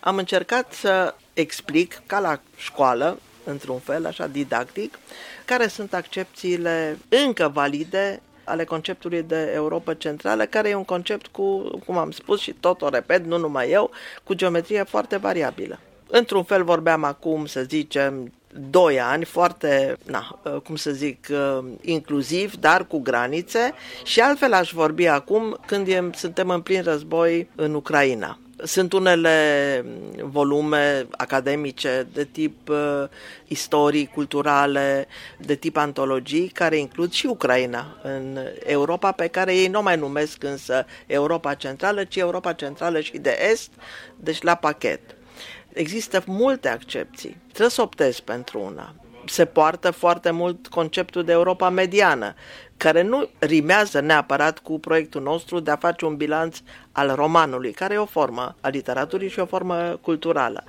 am 0.00 0.16
încercat 0.16 0.72
să 0.72 1.14
explic, 1.32 2.02
ca 2.06 2.18
la 2.18 2.40
școală, 2.56 3.18
într-un 3.44 3.78
fel, 3.78 4.06
așa 4.06 4.26
didactic, 4.26 4.98
care 5.44 5.66
sunt 5.66 5.94
accepțiile 5.94 6.98
încă 7.08 7.48
valide 7.48 8.20
ale 8.44 8.64
conceptului 8.64 9.22
de 9.22 9.50
Europa 9.54 9.94
Centrală, 9.94 10.44
care 10.44 10.68
e 10.68 10.74
un 10.74 10.84
concept 10.84 11.26
cu, 11.26 11.58
cum 11.86 11.98
am 11.98 12.10
spus 12.10 12.40
și 12.40 12.52
tot 12.52 12.82
o 12.82 12.88
repet, 12.88 13.24
nu 13.24 13.38
numai 13.38 13.70
eu, 13.70 13.90
cu 14.24 14.34
geometrie 14.34 14.82
foarte 14.82 15.16
variabilă. 15.16 15.78
Într-un 16.06 16.44
fel 16.44 16.64
vorbeam 16.64 17.04
acum, 17.04 17.46
să 17.46 17.62
zicem, 17.62 18.32
doi 18.70 19.00
ani, 19.00 19.24
foarte, 19.24 19.96
na, 20.04 20.40
cum 20.64 20.76
să 20.76 20.90
zic, 20.90 21.28
inclusiv, 21.80 22.54
dar 22.54 22.86
cu 22.86 22.98
granițe 22.98 23.72
și 24.04 24.20
altfel 24.20 24.52
aș 24.52 24.72
vorbi 24.72 25.06
acum 25.06 25.58
când 25.66 25.88
e, 25.88 26.10
suntem 26.14 26.48
în 26.48 26.60
plin 26.60 26.82
război 26.82 27.48
în 27.54 27.74
Ucraina. 27.74 28.38
Sunt 28.64 28.92
unele 28.92 29.84
volume 30.22 31.06
academice 31.10 32.06
de 32.12 32.24
tip 32.24 32.68
uh, 32.68 33.04
istorii, 33.46 34.06
culturale, 34.06 35.06
de 35.38 35.54
tip 35.54 35.76
antologii, 35.76 36.48
care 36.48 36.76
includ 36.76 37.12
și 37.12 37.26
Ucraina 37.26 37.96
în 38.02 38.38
Europa, 38.64 39.12
pe 39.12 39.26
care 39.26 39.54
ei 39.54 39.68
nu 39.68 39.82
mai 39.82 39.96
numesc 39.96 40.42
însă 40.42 40.86
Europa 41.06 41.54
Centrală, 41.54 42.04
ci 42.04 42.16
Europa 42.16 42.52
Centrală 42.52 43.00
și 43.00 43.18
de 43.18 43.38
Est, 43.50 43.70
deci 44.16 44.42
la 44.42 44.54
pachet. 44.54 45.00
Există 45.76 46.22
multe 46.26 46.68
accepții. 46.68 47.36
Trebuie 47.46 47.70
să 47.70 47.82
optezi 47.82 48.22
pentru 48.22 48.60
una 48.60 48.94
se 49.28 49.44
poartă 49.44 49.90
foarte 49.90 50.30
mult 50.30 50.66
conceptul 50.66 51.24
de 51.24 51.32
Europa 51.32 51.70
mediană, 51.70 52.34
care 52.76 53.02
nu 53.02 53.28
rimează 53.38 54.00
neapărat 54.00 54.58
cu 54.58 54.78
proiectul 54.78 55.22
nostru 55.22 55.60
de 55.60 55.70
a 55.70 55.76
face 55.76 56.04
un 56.04 56.16
bilanț 56.16 56.58
al 56.92 57.12
romanului, 57.14 57.72
care 57.72 57.94
e 57.94 57.98
o 57.98 58.04
formă 58.04 58.54
a 58.60 58.68
literaturii 58.68 59.28
și 59.28 59.38
o 59.38 59.46
formă 59.46 59.98
culturală. 60.00 60.64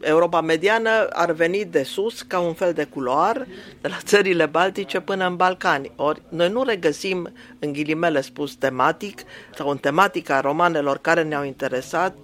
Europa 0.00 0.40
mediană 0.40 1.06
ar 1.12 1.32
veni 1.32 1.64
de 1.64 1.82
sus 1.82 2.22
ca 2.22 2.38
un 2.38 2.54
fel 2.54 2.72
de 2.72 2.84
culoar, 2.84 3.46
de 3.80 3.88
la 3.88 3.98
țările 4.04 4.46
baltice 4.46 5.00
până 5.00 5.26
în 5.26 5.36
Balcani. 5.36 5.92
Ori 5.96 6.22
noi 6.28 6.48
nu 6.48 6.62
regăsim, 6.62 7.32
în 7.58 7.72
ghilimele 7.72 8.20
spus, 8.20 8.54
tematic 8.54 9.20
sau 9.54 9.68
în 9.68 9.76
tematica 9.76 10.40
romanelor 10.40 10.98
care 10.98 11.22
ne-au 11.22 11.44
interesat 11.44 12.16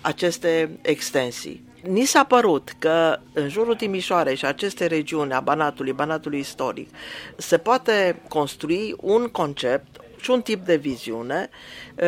aceste 0.00 0.78
extensii. 0.82 1.69
Ni 1.82 2.04
s-a 2.04 2.24
părut 2.24 2.72
că 2.78 3.18
în 3.32 3.48
jurul 3.48 3.74
Timișoarei 3.74 4.36
și 4.36 4.46
aceste 4.46 4.86
regiuni 4.86 5.32
a 5.32 5.40
Banatului, 5.40 5.92
Banatului 5.92 6.38
istoric, 6.38 6.88
se 7.36 7.58
poate 7.58 8.20
construi 8.28 8.94
un 9.00 9.28
concept 9.28 10.00
și 10.20 10.30
un 10.30 10.42
tip 10.42 10.64
de 10.64 10.76
viziune, 10.76 11.50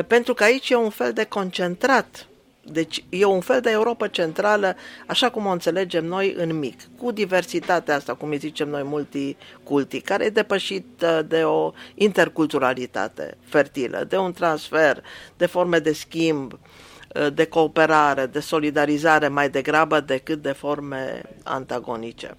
pentru 0.07 0.35
că 0.35 0.45
aici 0.45 0.71
e 0.71 0.75
un 0.75 0.91
fel 0.91 1.12
de 1.12 1.25
concentrat. 1.25 2.26
Deci 2.64 3.05
e 3.09 3.25
un 3.25 3.41
fel 3.41 3.61
de 3.61 3.71
Europa 3.71 4.07
centrală, 4.07 4.76
așa 5.07 5.31
cum 5.31 5.47
o 5.47 5.50
înțelegem 5.50 6.05
noi 6.05 6.35
în 6.37 6.59
mic, 6.59 6.81
cu 6.99 7.11
diversitatea 7.11 7.95
asta, 7.95 8.14
cum 8.14 8.31
îi 8.31 8.37
zicem 8.37 8.69
noi, 8.69 8.83
multiculti, 8.83 10.00
care 10.00 10.25
e 10.25 10.31
depășită 10.31 11.26
de 11.29 11.43
o 11.43 11.73
interculturalitate 11.95 13.37
fertilă, 13.45 14.05
de 14.09 14.17
un 14.17 14.33
transfer, 14.33 15.02
de 15.37 15.47
forme 15.47 15.79
de 15.79 15.93
schimb, 15.93 16.52
Uh, 16.52 16.91
de 17.33 17.45
cooperare, 17.45 18.26
de 18.26 18.40
solidarizare 18.40 19.28
mai 19.28 19.50
degrabă 19.50 20.00
decât 20.00 20.42
de 20.42 20.52
forme 20.52 21.23
antagonice. 21.42 22.35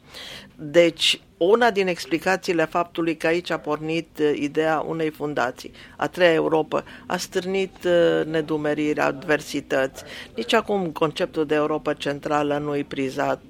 Deci, 0.66 1.22
una 1.38 1.72
din 1.72 1.88
explicațiile 1.88 2.66
faptului 2.66 3.18
că 3.18 3.28
aici 3.28 3.50
a 3.50 3.58
pornit 3.58 4.08
uh, 4.20 4.32
ideea 4.36 4.84
unei 4.88 5.10
fundații, 5.10 5.72
a 5.98 6.08
treia 6.08 6.34
Europa, 6.34 6.84
a 7.08 7.18
stârnit 7.18 7.76
uh, 7.86 8.26
nedumeriri, 8.26 9.00
adversități. 9.00 10.04
Nici 10.36 10.54
acum 10.54 10.90
conceptul 10.92 11.46
de 11.46 11.56
Europa 11.56 11.94
centrală 11.94 12.58
nu 12.58 12.76
e 12.76 12.86
prizat 12.88 13.42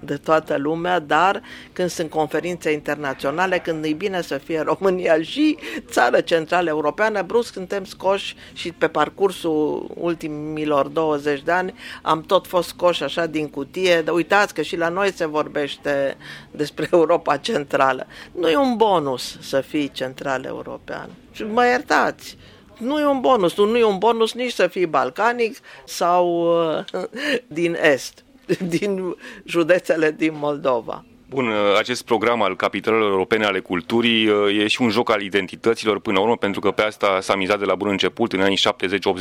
de 0.00 0.16
toată 0.16 0.56
lumea, 0.56 0.98
dar 0.98 1.42
când 1.72 1.90
sunt 1.90 2.10
conferințe 2.10 2.70
internaționale, 2.70 3.58
când 3.58 3.84
e 3.84 3.92
bine 3.92 4.22
să 4.22 4.38
fie 4.38 4.60
România 4.60 5.22
și 5.22 5.58
țară 5.90 6.20
centrală 6.20 6.68
europeană, 6.68 7.22
brusc 7.22 7.52
suntem 7.52 7.84
scoși 7.84 8.36
și 8.52 8.72
pe 8.72 8.88
parcursul 8.88 9.90
ultimilor 9.94 10.86
20 10.86 11.42
de 11.42 11.52
ani 11.52 11.74
am 12.02 12.20
tot 12.20 12.46
fost 12.46 12.68
scoși 12.68 13.02
așa 13.02 13.26
din 13.26 13.48
cutie, 13.48 14.02
de 14.02 14.10
uitați 14.10 14.54
că 14.54 14.62
și 14.62 14.76
la 14.76 14.88
noi 14.88 15.12
se 15.12 15.26
vorbește 15.26 16.16
despre 16.50 16.88
Europa 16.98 17.36
centrală. 17.36 18.06
Nu 18.32 18.48
e 18.48 18.56
un 18.56 18.76
bonus 18.76 19.36
să 19.40 19.60
fii 19.60 19.90
central 19.90 20.44
european. 20.44 21.10
Și 21.32 21.42
mă 21.42 21.66
iertați, 21.66 22.36
nu 22.78 23.00
e 23.00 23.06
un 23.06 23.20
bonus, 23.20 23.56
nu 23.56 23.76
e 23.76 23.84
un 23.84 23.98
bonus 23.98 24.32
nici 24.32 24.52
să 24.52 24.66
fii 24.66 24.86
balcanic 24.86 25.58
sau 25.84 26.52
uh, 26.90 27.04
din 27.46 27.76
est. 27.80 28.24
din 28.78 29.16
județele 29.44 30.10
din 30.10 30.32
Moldova. 30.34 31.04
Bun, 31.28 31.52
acest 31.78 32.04
program 32.04 32.42
al 32.42 32.56
capitalelor 32.56 33.10
europene 33.10 33.44
ale 33.44 33.60
culturii 33.60 34.28
uh, 34.28 34.58
e 34.58 34.66
și 34.66 34.82
un 34.82 34.90
joc 34.90 35.10
al 35.10 35.22
identităților 35.22 36.00
până 36.00 36.16
la 36.16 36.22
urmă, 36.22 36.36
pentru 36.36 36.60
că 36.60 36.70
pe 36.70 36.82
asta 36.82 37.18
s-a 37.20 37.36
mizat 37.36 37.58
de 37.58 37.64
la 37.64 37.74
bun 37.74 37.88
început, 37.88 38.32
în 38.32 38.40
anii 38.40 38.58
70-80, 38.58 38.62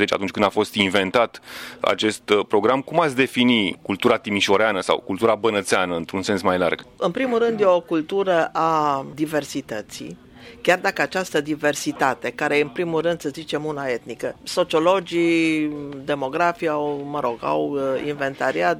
atunci 0.07 0.31
când 0.31 0.45
a 0.45 0.49
fost 0.49 0.73
inventat 0.73 1.41
acest 1.79 2.29
uh, 2.29 2.45
program. 2.47 2.81
Cum 2.81 2.99
ați 2.99 3.15
defini 3.15 3.79
cultura 3.81 4.17
timișoreană 4.17 4.81
sau 4.81 4.99
cultura 4.99 5.35
bănățeană, 5.35 5.95
într-un 5.95 6.21
sens 6.21 6.41
mai 6.41 6.57
larg? 6.57 6.85
În 6.97 7.11
primul 7.11 7.39
rând, 7.39 7.59
e 7.59 7.65
o 7.65 7.79
cultură 7.79 8.49
a 8.53 9.05
diversității 9.13 10.17
chiar 10.61 10.79
dacă 10.79 11.01
această 11.01 11.41
diversitate, 11.41 12.29
care 12.29 12.57
e 12.57 12.61
în 12.61 12.67
primul 12.67 13.01
rând, 13.01 13.21
să 13.21 13.29
zicem, 13.29 13.65
una 13.65 13.85
etnică, 13.85 14.35
sociologii, 14.43 15.71
demografii 16.03 16.67
au, 16.67 17.07
mă 17.09 17.19
rog, 17.19 17.37
au 17.41 17.69
uh, 17.69 18.07
inventariat 18.07 18.79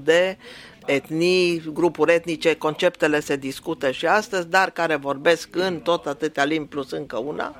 de 0.00 0.36
etnii, 0.90 1.62
grupuri 1.72 2.12
etnice, 2.12 2.54
conceptele 2.54 3.20
se 3.20 3.36
discută 3.36 3.90
și 3.90 4.06
astăzi, 4.06 4.48
dar 4.48 4.70
care 4.70 4.96
vorbesc 4.96 5.56
în 5.56 5.80
tot 5.80 6.06
atâtea 6.06 6.44
limbi 6.44 6.68
plus 6.68 6.90
încă 6.90 7.18
una. 7.18 7.56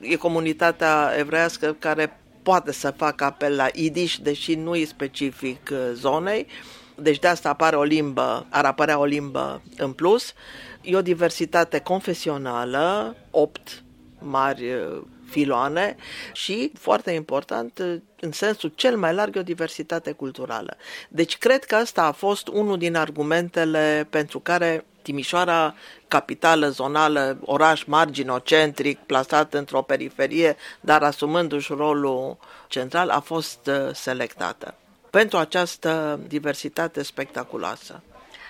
E 0.00 0.16
comunitatea 0.16 1.12
evreiască 1.18 1.76
care 1.78 2.20
poate 2.42 2.72
să 2.72 2.90
facă 2.90 3.24
apel 3.24 3.54
la 3.54 3.66
idiș, 3.72 4.16
deși 4.16 4.54
nu 4.54 4.74
e 4.74 4.84
specific 4.84 5.68
uh, 5.72 5.78
zonei. 5.92 6.46
Deci 6.94 7.18
de 7.18 7.26
asta 7.26 7.48
apare 7.48 7.76
o 7.76 7.82
limbă, 7.82 8.46
ar 8.48 8.64
apărea 8.64 8.98
o 8.98 9.04
limbă 9.04 9.62
în 9.76 9.92
plus. 9.92 10.32
E 10.80 10.96
o 10.96 11.02
diversitate 11.02 11.78
confesională, 11.78 13.16
opt 13.30 13.82
mari 14.18 14.72
uh, 14.72 15.02
filoane 15.28 15.96
și, 16.32 16.70
foarte 16.78 17.10
important, 17.10 17.78
în 18.20 18.32
sensul 18.32 18.72
cel 18.74 18.96
mai 18.96 19.14
larg, 19.14 19.36
o 19.36 19.42
diversitate 19.42 20.12
culturală. 20.12 20.76
Deci 21.08 21.38
cred 21.38 21.64
că 21.64 21.78
ăsta 21.80 22.02
a 22.02 22.12
fost 22.12 22.48
unul 22.48 22.78
din 22.78 22.96
argumentele 22.96 24.06
pentru 24.10 24.38
care 24.38 24.84
Timișoara, 25.02 25.74
capitală 26.08 26.68
zonală, 26.68 27.38
oraș 27.44 27.84
marginocentric, 27.84 28.98
plasat 28.98 29.54
într-o 29.54 29.82
periferie, 29.82 30.56
dar 30.80 31.02
asumându-și 31.02 31.72
rolul 31.72 32.36
central, 32.68 33.08
a 33.08 33.20
fost 33.20 33.66
uh, 33.66 33.94
selectată 33.94 34.74
pentru 35.10 35.38
această 35.38 36.20
diversitate 36.26 37.02
spectaculoasă. 37.02 38.02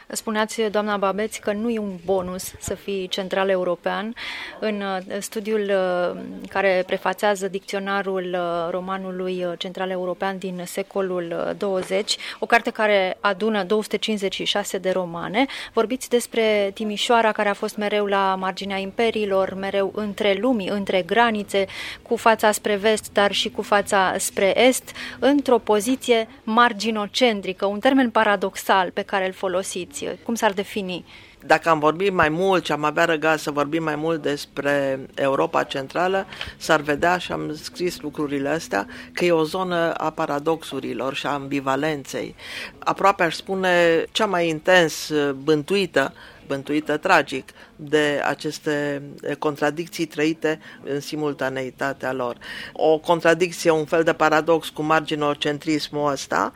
Spuneați, 0.08 0.62
doamna 0.62 0.96
Babeți, 0.96 1.40
că 1.40 1.52
nu 1.52 1.70
e 1.70 1.78
un 1.78 1.96
bonus 2.04 2.52
să 2.58 2.74
fii 2.74 3.08
central 3.08 3.48
european. 3.48 4.14
În 4.60 4.80
uh, 4.80 5.16
studiul 5.18 5.60
uh, 5.60 6.20
care 6.48 6.82
prefațează 6.86 7.48
dicționarul 7.48 8.36
uh, 8.38 8.70
romanului 8.70 9.46
central 9.58 9.90
european 9.90 10.38
din 10.38 10.62
secolul 10.64 11.54
20, 11.58 12.16
o 12.38 12.46
carte 12.46 12.70
care 12.70 13.16
adună 13.20 13.62
256 13.62 14.78
de 14.78 14.90
romane, 14.90 15.46
vorbiți 15.72 16.08
despre 16.08 16.70
Timișoara, 16.74 17.32
care 17.32 17.48
a 17.48 17.54
fost 17.54 17.76
mereu 17.76 18.06
la 18.06 18.36
marginea 18.38 18.76
imperiilor, 18.76 19.54
mereu 19.54 19.92
între 19.94 20.36
lumii, 20.40 20.68
între 20.68 21.02
granițe, 21.02 21.64
cu 22.02 22.16
fața 22.16 22.52
spre 22.52 22.76
vest, 22.76 23.12
dar 23.12 23.32
și 23.32 23.50
cu 23.50 23.62
fața 23.62 24.14
spre 24.18 24.66
est, 24.66 24.92
într-o 25.18 25.58
poziție 25.58 26.28
marginocentrică, 26.42 27.66
un 27.66 27.78
termen 27.78 28.10
paradoxal 28.10 28.90
pe 28.90 29.02
care 29.02 29.26
îl 29.26 29.32
folosiți 29.32 29.93
definiție? 29.94 30.24
Cum 30.24 30.34
s-ar 30.34 30.52
defini? 30.52 31.04
Dacă 31.46 31.68
am 31.68 31.78
vorbit 31.78 32.12
mai 32.12 32.28
mult 32.28 32.64
și 32.64 32.72
am 32.72 32.84
avea 32.84 33.04
răgaz 33.04 33.42
să 33.42 33.50
vorbim 33.50 33.82
mai 33.82 33.96
mult 33.96 34.22
despre 34.22 35.06
Europa 35.14 35.62
Centrală, 35.62 36.26
s-ar 36.56 36.80
vedea, 36.80 37.18
și 37.18 37.32
am 37.32 37.54
scris 37.54 38.00
lucrurile 38.00 38.48
astea, 38.48 38.86
că 39.12 39.24
e 39.24 39.32
o 39.32 39.44
zonă 39.44 39.92
a 39.92 40.10
paradoxurilor 40.10 41.14
și 41.14 41.26
a 41.26 41.30
ambivalenței. 41.30 42.34
Aproape 42.78 43.22
aș 43.22 43.34
spune 43.34 44.04
cea 44.12 44.26
mai 44.26 44.48
intens 44.48 45.12
bântuită 45.42 46.12
bântuită 46.46 46.96
tragic 46.96 47.48
de 47.76 48.20
aceste 48.24 49.02
contradicții 49.38 50.06
trăite 50.06 50.60
în 50.84 51.00
simultaneitatea 51.00 52.12
lor. 52.12 52.36
O 52.72 52.98
contradicție, 52.98 53.70
un 53.70 53.84
fel 53.84 54.02
de 54.02 54.12
paradox 54.12 54.68
cu 54.68 54.82
marginocentrismul 54.82 56.12
ăsta, 56.12 56.52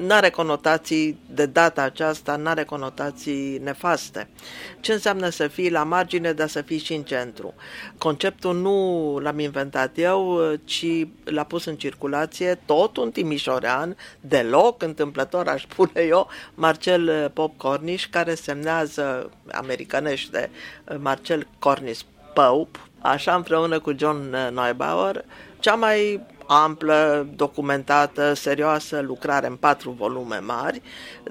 nu 0.00 0.14
are 0.14 0.30
conotații 0.30 1.18
de 1.30 1.46
data 1.46 1.82
aceasta, 1.82 2.36
nu 2.36 2.48
are 2.48 2.64
conotații 2.64 3.58
nefaste. 3.58 4.28
Ce 4.80 4.92
înseamnă 4.92 5.28
să 5.28 5.48
fii 5.48 5.70
la 5.70 5.84
margine, 5.84 6.32
dar 6.32 6.48
să 6.48 6.62
fii 6.62 6.78
și 6.78 6.94
în 6.94 7.02
centru? 7.02 7.54
Conceptul 7.98 8.56
nu 8.56 9.18
l-am 9.22 9.38
inventat 9.38 9.98
eu, 9.98 10.40
ci 10.64 10.86
l-a 11.24 11.44
pus 11.44 11.64
în 11.64 11.76
circulație 11.76 12.58
tot 12.64 12.96
un 12.96 13.10
timișorean, 13.10 13.96
deloc 14.20 14.82
întâmplător, 14.82 15.48
aș 15.48 15.62
spune 15.70 16.00
eu, 16.08 16.28
Marcel 16.54 17.30
Pop 17.34 17.56
Cornish, 17.56 18.04
care 18.10 18.34
semnează 18.34 19.25
americanește 19.52 20.50
Marcel 20.98 21.46
Cornish 21.58 22.00
Pope, 22.34 22.78
așa 22.98 23.34
împreună 23.34 23.78
cu 23.78 23.92
John 23.96 24.30
Neubauer, 24.30 25.24
cea 25.58 25.74
mai 25.74 26.20
amplă, 26.46 27.28
documentată, 27.36 28.34
serioasă 28.34 29.00
lucrare 29.00 29.46
în 29.46 29.56
patru 29.56 29.90
volume 29.90 30.38
mari 30.38 30.82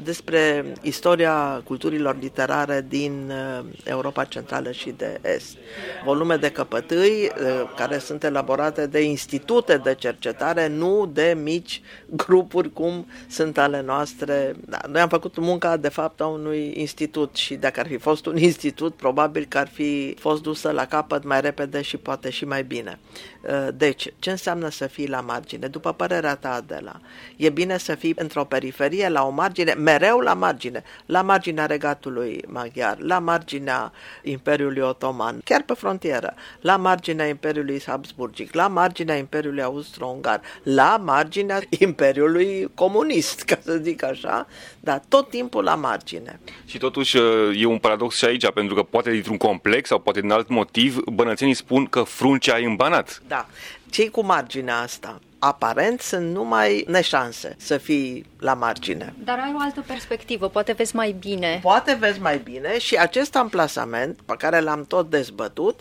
despre 0.01 0.74
istoria 0.81 1.62
culturilor 1.65 2.17
literare 2.19 2.86
din 2.89 3.31
uh, 3.60 3.65
Europa 3.84 4.24
Centrală 4.24 4.72
și 4.72 4.89
de 4.89 5.19
Est. 5.22 5.57
Volume 6.05 6.36
de 6.36 6.51
căpătâi 6.51 7.12
uh, 7.12 7.74
care 7.75 7.98
sunt 7.98 8.24
elaborate 8.24 8.88
de 8.88 9.01
institute 9.01 9.77
de 9.77 9.95
cercetare, 9.95 10.67
nu 10.67 11.10
de 11.13 11.38
mici 11.43 11.81
grupuri 12.05 12.74
cum 12.74 13.07
sunt 13.27 13.57
ale 13.57 13.81
noastre. 13.81 14.55
Da, 14.65 14.79
noi 14.88 15.01
am 15.01 15.10
făcut 15.10 15.38
munca, 15.38 15.77
de 15.77 15.89
fapt, 15.89 16.22
a 16.22 16.25
unui 16.25 16.74
institut 16.75 17.36
și 17.36 17.55
dacă 17.55 17.79
ar 17.79 17.88
fi 17.88 17.98
fost 17.98 18.25
un 18.25 18.38
institut, 18.38 18.95
probabil 18.95 19.45
că 19.50 19.57
ar 19.57 19.67
fi 19.67 20.15
fost 20.19 20.41
dusă 20.41 20.72
la 20.72 20.86
capăt 20.86 21.24
mai 21.24 21.41
repede 21.41 21.81
și 21.81 21.98
poate 21.98 22.29
și 22.29 22.45
mai 22.45 22.63
bine. 22.63 23.00
Uh, 23.41 23.67
deci, 23.75 24.13
ce 24.19 24.29
înseamnă 24.29 24.69
să 24.69 24.88
fii 25.05 25.13
la 25.13 25.21
margine? 25.21 25.67
După 25.67 25.93
părerea 25.93 26.35
ta, 26.35 26.53
Adela, 26.53 27.00
e 27.35 27.50
bine 27.50 27.77
să 27.77 27.95
fii 27.95 28.13
într-o 28.17 28.43
periferie, 28.43 29.09
la 29.09 29.25
o 29.25 29.29
margine, 29.29 29.74
mereu 29.74 30.19
la 30.19 30.33
margine, 30.33 30.83
la 31.05 31.21
marginea 31.21 31.65
regatului 31.65 32.43
maghiar, 32.47 32.98
la 33.00 33.20
marginea 33.20 33.91
Imperiului 34.24 34.81
Otoman, 34.81 35.41
chiar 35.44 35.63
pe 35.63 35.74
frontieră, 35.74 36.33
la 36.61 36.77
marginea 36.77 37.27
Imperiului 37.27 37.81
Habsburgic, 37.85 38.53
la 38.53 38.68
marginea 38.68 39.15
Imperiului 39.15 39.61
Austro-Ungar, 39.61 40.41
la 40.63 41.01
marginea 41.03 41.59
Imperiului 41.70 42.72
Comunist, 42.75 43.41
ca 43.41 43.57
să 43.63 43.79
zic 43.81 44.03
așa, 44.03 44.48
dar 44.79 45.01
tot 45.07 45.29
timpul 45.29 45.63
la 45.63 45.75
margine. 45.75 46.39
Și 46.65 46.77
totuși 46.77 47.18
e 47.55 47.65
un 47.65 47.77
paradox 47.77 48.15
și 48.15 48.25
aici, 48.25 48.51
pentru 48.51 48.75
că 48.75 48.83
poate 48.83 49.11
dintr-un 49.11 49.37
complex 49.37 49.87
sau 49.87 50.00
poate 50.00 50.22
din 50.22 50.31
alt 50.31 50.50
motiv, 50.50 50.98
bănățenii 51.03 51.53
spun 51.53 51.85
că 51.85 52.01
fruncea 52.01 52.59
e 52.59 52.65
îmbanat. 52.65 53.22
Da. 53.27 53.48
Cei 53.96 54.10
cu 54.10 54.22
marginea 54.22 54.79
asta, 54.79 55.20
aparent 55.40 56.01
sunt 56.01 56.34
numai 56.34 56.86
neșanse 56.88 57.55
să 57.58 57.77
fii 57.77 58.25
la 58.40 58.53
margine. 58.53 59.14
Dar 59.24 59.40
ai 59.40 59.53
o 59.55 59.60
altă 59.60 59.84
perspectivă, 59.88 60.50
poate 60.50 60.72
vezi 60.72 60.96
mai 60.96 61.12
bine. 61.12 61.60
Poate 61.62 61.98
vezi 62.00 62.20
mai 62.20 62.38
bine 62.38 62.79
și 62.79 62.96
acest 62.96 63.36
amplasament 63.36 64.22
pe 64.25 64.36
care 64.38 64.60
l-am 64.60 64.86
tot 64.86 65.10
dezbătut 65.10 65.79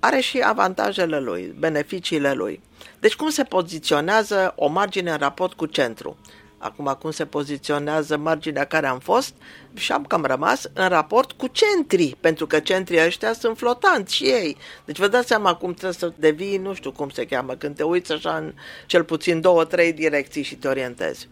are 0.00 0.20
și 0.20 0.40
avantajele 0.40 1.20
lui, 1.20 1.54
beneficiile 1.58 2.32
lui. 2.32 2.60
Deci 3.00 3.14
cum 3.14 3.28
se 3.28 3.44
poziționează 3.44 4.52
o 4.56 4.68
margine 4.68 5.10
în 5.10 5.18
raport 5.18 5.52
cu 5.52 5.66
centru? 5.66 6.16
Acum 6.64 6.96
cum 7.00 7.10
se 7.10 7.26
poziționează 7.26 8.16
marginea 8.16 8.64
care 8.64 8.86
am 8.86 8.98
fost 8.98 9.34
și 9.74 9.92
am 9.92 10.04
cam 10.04 10.24
rămas 10.24 10.64
în 10.72 10.88
raport 10.88 11.32
cu 11.32 11.46
centrii, 11.46 12.16
pentru 12.20 12.46
că 12.46 12.58
centrii 12.58 13.04
ăștia 13.04 13.32
sunt 13.32 13.56
flotanți 13.56 14.14
și 14.14 14.24
ei. 14.24 14.56
Deci 14.84 14.98
vă 14.98 15.08
dați 15.08 15.26
seama 15.26 15.54
cum 15.54 15.72
trebuie 15.72 15.92
să 15.92 16.12
devii, 16.16 16.56
nu 16.56 16.74
știu 16.74 16.92
cum 16.92 17.08
se 17.08 17.26
cheamă, 17.26 17.54
când 17.54 17.76
te 17.76 17.82
uiți 17.82 18.12
așa 18.12 18.36
în 18.36 18.52
cel 18.86 19.04
puțin 19.04 19.40
două, 19.40 19.64
trei 19.64 19.92
direcții 19.92 20.42
și 20.42 20.54
te 20.54 20.68
orientezi. 20.68 21.28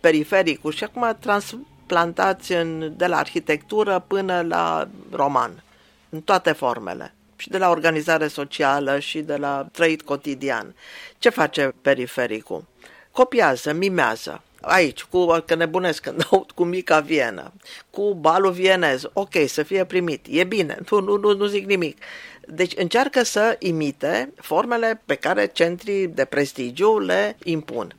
Perifericul 0.00 0.72
și 0.72 0.84
acum 0.84 1.16
transplantați 1.20 2.52
în, 2.52 2.92
de 2.96 3.06
la 3.06 3.16
arhitectură 3.16 4.04
până 4.06 4.44
la 4.48 4.88
roman, 5.10 5.62
în 6.08 6.20
toate 6.20 6.52
formele 6.52 7.14
și 7.36 7.48
de 7.48 7.58
la 7.58 7.70
organizare 7.70 8.28
socială 8.28 8.98
și 8.98 9.20
de 9.20 9.36
la 9.36 9.66
trăit 9.72 10.02
cotidian. 10.02 10.74
Ce 11.18 11.28
face 11.28 11.74
perifericul? 11.82 12.64
Copiază, 13.10 13.72
mimează 13.72 14.42
aici, 14.60 15.02
cu, 15.02 15.26
că 15.46 15.54
nebunesc 15.54 16.02
când 16.02 16.26
aud 16.30 16.50
cu 16.50 16.64
mica 16.64 17.00
vienă, 17.00 17.52
cu 17.90 18.14
balul 18.14 18.52
vienez, 18.52 19.02
ok, 19.12 19.34
să 19.46 19.62
fie 19.62 19.84
primit, 19.84 20.26
e 20.30 20.44
bine, 20.44 20.78
nu, 20.90 21.00
nu, 21.00 21.16
nu, 21.16 21.34
nu 21.34 21.46
zic 21.46 21.66
nimic. 21.66 21.98
Deci 22.52 22.72
încearcă 22.76 23.22
să 23.22 23.56
imite 23.58 24.32
formele 24.36 25.02
pe 25.04 25.14
care 25.14 25.46
centrii 25.46 26.06
de 26.06 26.24
prestigiu 26.24 26.98
le 26.98 27.36
impun. 27.44 27.94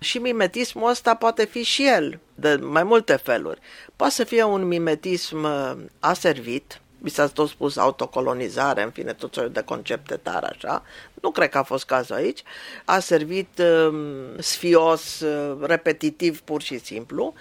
Și 0.00 0.18
mimetismul 0.18 0.90
ăsta 0.90 1.14
poate 1.14 1.44
fi 1.44 1.62
și 1.62 1.86
el 1.86 2.20
de 2.34 2.54
mai 2.54 2.82
multe 2.82 3.16
feluri. 3.16 3.60
Poate 3.96 4.12
să 4.12 4.24
fie 4.24 4.42
un 4.42 4.66
mimetism 4.66 5.42
uh, 5.42 5.72
aservit, 6.00 6.80
mi 7.04 7.10
s-a 7.10 7.26
tot 7.26 7.48
spus 7.48 7.76
autocolonizare, 7.76 8.82
în 8.82 8.90
fine, 8.90 9.12
tot 9.12 9.34
soiul 9.34 9.50
de 9.50 9.62
concepte 9.62 10.16
tare 10.16 10.46
așa. 10.46 10.82
Nu 11.14 11.30
cred 11.30 11.48
că 11.48 11.58
a 11.58 11.62
fost 11.62 11.84
cazul 11.84 12.14
aici. 12.14 12.42
A 12.84 12.98
servit 12.98 13.58
uh, 13.58 13.94
sfios, 14.38 15.20
uh, 15.20 15.56
repetitiv, 15.60 16.40
pur 16.40 16.62
și 16.62 16.78
simplu, 16.78 17.34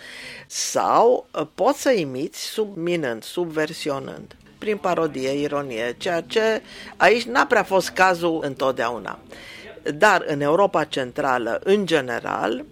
sau 0.48 1.28
uh, 1.32 1.48
poți 1.56 1.82
să 1.82 1.92
imiți 1.92 2.40
subminând, 2.40 3.24
subversionând 3.24 4.36
prin 4.58 4.78
parodie, 4.78 5.42
ironie, 5.42 5.96
ceea 5.98 6.22
ce 6.22 6.62
aici 6.98 7.24
n-a 7.24 7.46
prea 7.46 7.64
fost 7.64 7.90
cazul 7.90 8.40
întotdeauna. 8.44 9.20
Dar 9.96 10.24
în 10.28 10.42
Europa 10.42 10.84
Centrală, 10.84 11.60
în 11.64 11.86
general, 11.86 12.66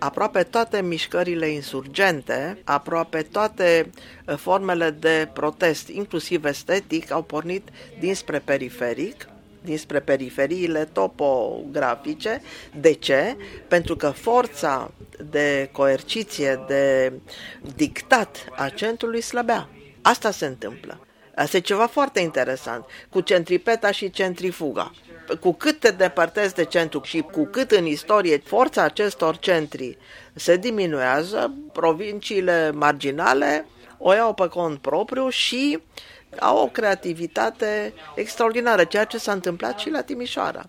aproape 0.00 0.42
toate 0.42 0.82
mișcările 0.82 1.48
insurgente, 1.48 2.58
aproape 2.64 3.22
toate 3.22 3.90
uh, 4.26 4.36
formele 4.36 4.90
de 4.90 5.28
protest, 5.32 5.88
inclusiv 5.88 6.44
estetic, 6.44 7.10
au 7.10 7.22
pornit 7.22 7.68
dinspre 7.98 8.38
periferic, 8.38 9.28
dinspre 9.62 10.00
periferiile 10.00 10.84
topografice. 10.84 12.42
De 12.80 12.92
ce? 12.92 13.36
Pentru 13.68 13.96
că 13.96 14.10
forța 14.10 14.90
de 15.30 15.68
coerciție, 15.72 16.64
de 16.66 17.12
dictat 17.76 18.44
a 18.56 18.68
centrului 18.68 19.20
slăbea. 19.20 19.68
Asta 20.02 20.30
se 20.30 20.46
întâmplă. 20.46 21.06
Asta 21.34 21.56
e 21.56 21.60
ceva 21.60 21.86
foarte 21.86 22.20
interesant, 22.20 22.84
cu 23.10 23.20
centripeta 23.20 23.90
și 23.90 24.10
centrifuga 24.10 24.92
cu 25.40 25.52
cât 25.52 25.80
te 25.80 25.90
depărtezi 25.90 26.54
de 26.54 26.64
centru 26.64 27.00
și 27.04 27.20
cu 27.20 27.44
cât 27.44 27.70
în 27.70 27.86
istorie 27.86 28.42
forța 28.44 28.82
acestor 28.82 29.38
centri 29.38 29.98
se 30.34 30.56
diminuează, 30.56 31.54
provinciile 31.72 32.70
marginale 32.70 33.66
o 33.98 34.12
iau 34.12 34.34
pe 34.34 34.48
cont 34.48 34.78
propriu 34.78 35.28
și 35.28 35.78
au 36.38 36.58
o 36.58 36.66
creativitate 36.66 37.92
extraordinară, 38.14 38.84
ceea 38.84 39.04
ce 39.04 39.18
s-a 39.18 39.32
întâmplat 39.32 39.78
și 39.78 39.90
la 39.90 40.02
Timișoara. 40.02 40.68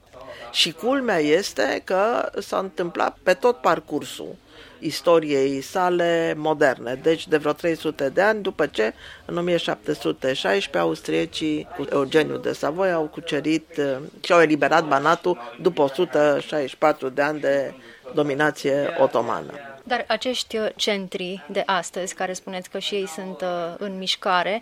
Și 0.52 0.72
culmea 0.72 1.18
este 1.20 1.82
că 1.84 2.32
s-a 2.40 2.58
întâmplat 2.58 3.18
pe 3.24 3.34
tot 3.34 3.58
parcursul 3.58 4.36
istoriei 4.82 5.62
sale 5.62 6.34
moderne, 6.38 7.00
deci 7.02 7.28
de 7.28 7.38
vreo 7.38 7.52
300 7.52 8.10
de 8.10 8.22
ani, 8.22 8.42
după 8.42 8.66
ce 8.66 8.94
în 9.26 9.38
1716 9.38 10.78
austriecii 10.78 11.68
cu 11.76 11.86
Eugeniu 11.92 12.38
de 12.38 12.52
Savoia 12.52 12.94
au 12.94 13.04
cucerit 13.04 13.78
uh, 13.78 13.98
și 14.22 14.34
au 14.34 14.42
eliberat 14.42 14.88
Banatul 14.88 15.56
după 15.62 15.82
164 15.82 17.10
de 17.10 17.22
ani 17.22 17.40
de 17.40 17.74
dominație 18.14 18.96
otomană. 19.00 19.54
Dar 19.84 20.06
acești 20.08 20.58
uh, 20.58 20.68
centri 20.76 21.46
de 21.50 21.64
astăzi, 21.66 22.14
care 22.14 22.34
spuneți 22.34 22.70
că 22.70 22.80
și 22.80 22.96
ei 22.96 23.08
sunt 23.08 23.42
uh, 23.42 23.76
în 23.78 23.98
mișcare, 23.98 24.62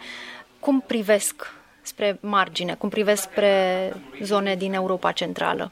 cum 0.60 0.82
privesc 0.82 1.54
spre 1.90 2.18
margine, 2.22 2.76
cum 2.76 2.90
privesc 2.90 3.22
spre 3.22 3.94
zone 4.22 4.56
din 4.56 4.74
Europa 4.74 5.12
Centrală? 5.12 5.72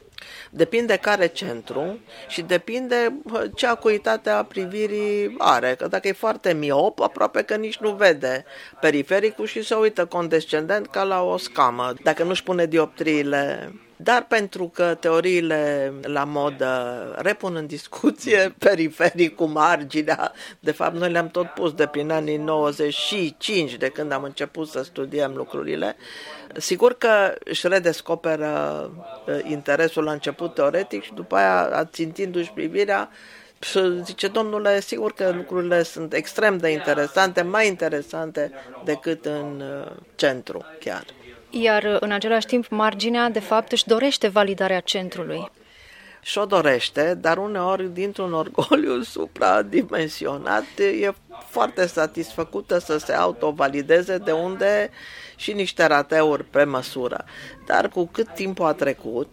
Depinde 0.50 0.96
care 0.96 1.26
centru 1.26 1.98
și 2.28 2.42
depinde 2.42 3.20
ce 3.54 3.66
acuitate 3.66 4.30
a 4.30 4.42
privirii 4.42 5.34
are. 5.38 5.74
Că 5.74 5.86
dacă 5.88 6.08
e 6.08 6.12
foarte 6.12 6.52
miop, 6.52 7.00
aproape 7.00 7.42
că 7.42 7.56
nici 7.56 7.76
nu 7.76 7.90
vede 7.90 8.44
perifericul 8.80 9.46
și 9.46 9.62
se 9.62 9.74
uită 9.74 10.06
condescendent 10.06 10.86
ca 10.86 11.02
la 11.02 11.22
o 11.22 11.36
scamă. 11.36 11.92
Dacă 12.02 12.22
nu-și 12.22 12.42
pune 12.42 12.66
dioptriile 12.66 13.72
dar 14.00 14.26
pentru 14.26 14.68
că 14.68 14.96
teoriile 15.00 15.92
la 16.02 16.24
modă 16.24 17.14
repun 17.16 17.56
în 17.56 17.66
discuție 17.66 18.54
perifericul, 18.58 19.46
marginea, 19.46 20.32
de 20.60 20.70
fapt 20.70 20.94
noi 20.94 21.10
le-am 21.10 21.28
tot 21.28 21.46
pus 21.46 21.72
de 21.72 21.86
prin 21.86 22.10
anii 22.10 22.36
95 22.36 23.74
de 23.76 23.88
când 23.88 24.12
am 24.12 24.22
început 24.22 24.68
să 24.68 24.82
studiem 24.82 25.32
lucrurile, 25.36 25.96
sigur 26.56 26.98
că 26.98 27.34
își 27.44 27.68
redescoperă 27.68 28.90
uh, 29.26 29.38
interesul 29.42 30.04
la 30.04 30.12
început 30.12 30.54
teoretic 30.54 31.02
și 31.02 31.14
după 31.14 31.36
aia, 31.36 31.84
țintindu-și 31.84 32.50
privirea, 32.50 33.10
zice, 34.02 34.28
domnule, 34.28 34.80
sigur 34.80 35.12
că 35.12 35.32
lucrurile 35.36 35.82
sunt 35.82 36.12
extrem 36.12 36.56
de 36.56 36.68
interesante, 36.68 37.42
mai 37.42 37.66
interesante 37.66 38.52
decât 38.84 39.24
în 39.24 39.62
uh, 39.84 39.90
centru 40.14 40.64
chiar 40.80 41.04
iar 41.50 41.96
în 42.00 42.10
același 42.10 42.46
timp 42.46 42.68
marginea 42.68 43.28
de 43.28 43.40
fapt 43.40 43.72
își 43.72 43.86
dorește 43.86 44.28
validarea 44.28 44.80
centrului. 44.80 45.50
Și-o 46.22 46.44
dorește, 46.44 47.14
dar 47.14 47.38
uneori 47.38 47.88
dintr-un 47.88 48.32
orgoliu 48.32 49.02
supradimensionat 49.16 50.64
e 51.00 51.12
foarte 51.48 51.86
satisfăcută 51.86 52.78
să 52.78 52.98
se 52.98 53.12
autovalideze 53.12 54.18
de 54.18 54.32
unde 54.32 54.90
și 55.36 55.52
niște 55.52 55.86
rateuri 55.86 56.44
pe 56.44 56.64
măsură. 56.64 57.24
Dar 57.66 57.88
cu 57.88 58.06
cât 58.06 58.28
timpul 58.34 58.66
a 58.66 58.72
trecut, 58.72 59.28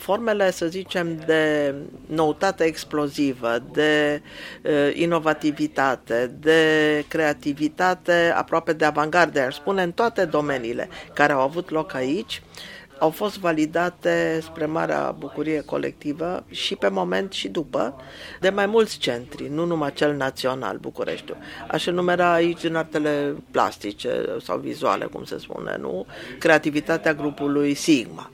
formele, 0.00 0.50
să 0.50 0.66
zicem, 0.66 1.16
de 1.26 1.74
noutate 2.06 2.64
explozivă, 2.64 3.62
de 3.72 4.22
uh, 4.62 4.90
inovativitate, 4.92 6.36
de 6.38 7.04
creativitate 7.08 8.32
aproape 8.36 8.72
de 8.72 8.84
avangardă, 8.84 9.40
aș 9.40 9.54
spune, 9.54 9.82
în 9.82 9.92
toate 9.92 10.24
domeniile 10.24 10.88
care 11.14 11.32
au 11.32 11.40
avut 11.40 11.70
loc 11.70 11.94
aici, 11.94 12.42
au 13.00 13.10
fost 13.10 13.38
validate 13.38 14.38
spre 14.42 14.66
marea 14.66 15.10
bucurie 15.18 15.60
colectivă 15.60 16.44
și 16.50 16.76
pe 16.76 16.88
moment 16.88 17.32
și 17.32 17.48
după 17.48 17.94
de 18.40 18.50
mai 18.50 18.66
mulți 18.66 18.98
centri, 18.98 19.48
nu 19.48 19.64
numai 19.64 19.92
cel 19.92 20.14
național 20.14 20.76
Bucureștiu. 20.76 21.36
Aș 21.70 21.86
enumera 21.86 22.32
aici 22.32 22.64
în 22.64 22.76
artele 22.76 23.34
plastice 23.50 24.24
sau 24.42 24.58
vizuale, 24.58 25.04
cum 25.04 25.24
se 25.24 25.38
spune, 25.38 25.76
nu? 25.80 26.06
Creativitatea 26.38 27.14
grupului 27.14 27.74
Sigma 27.74 28.30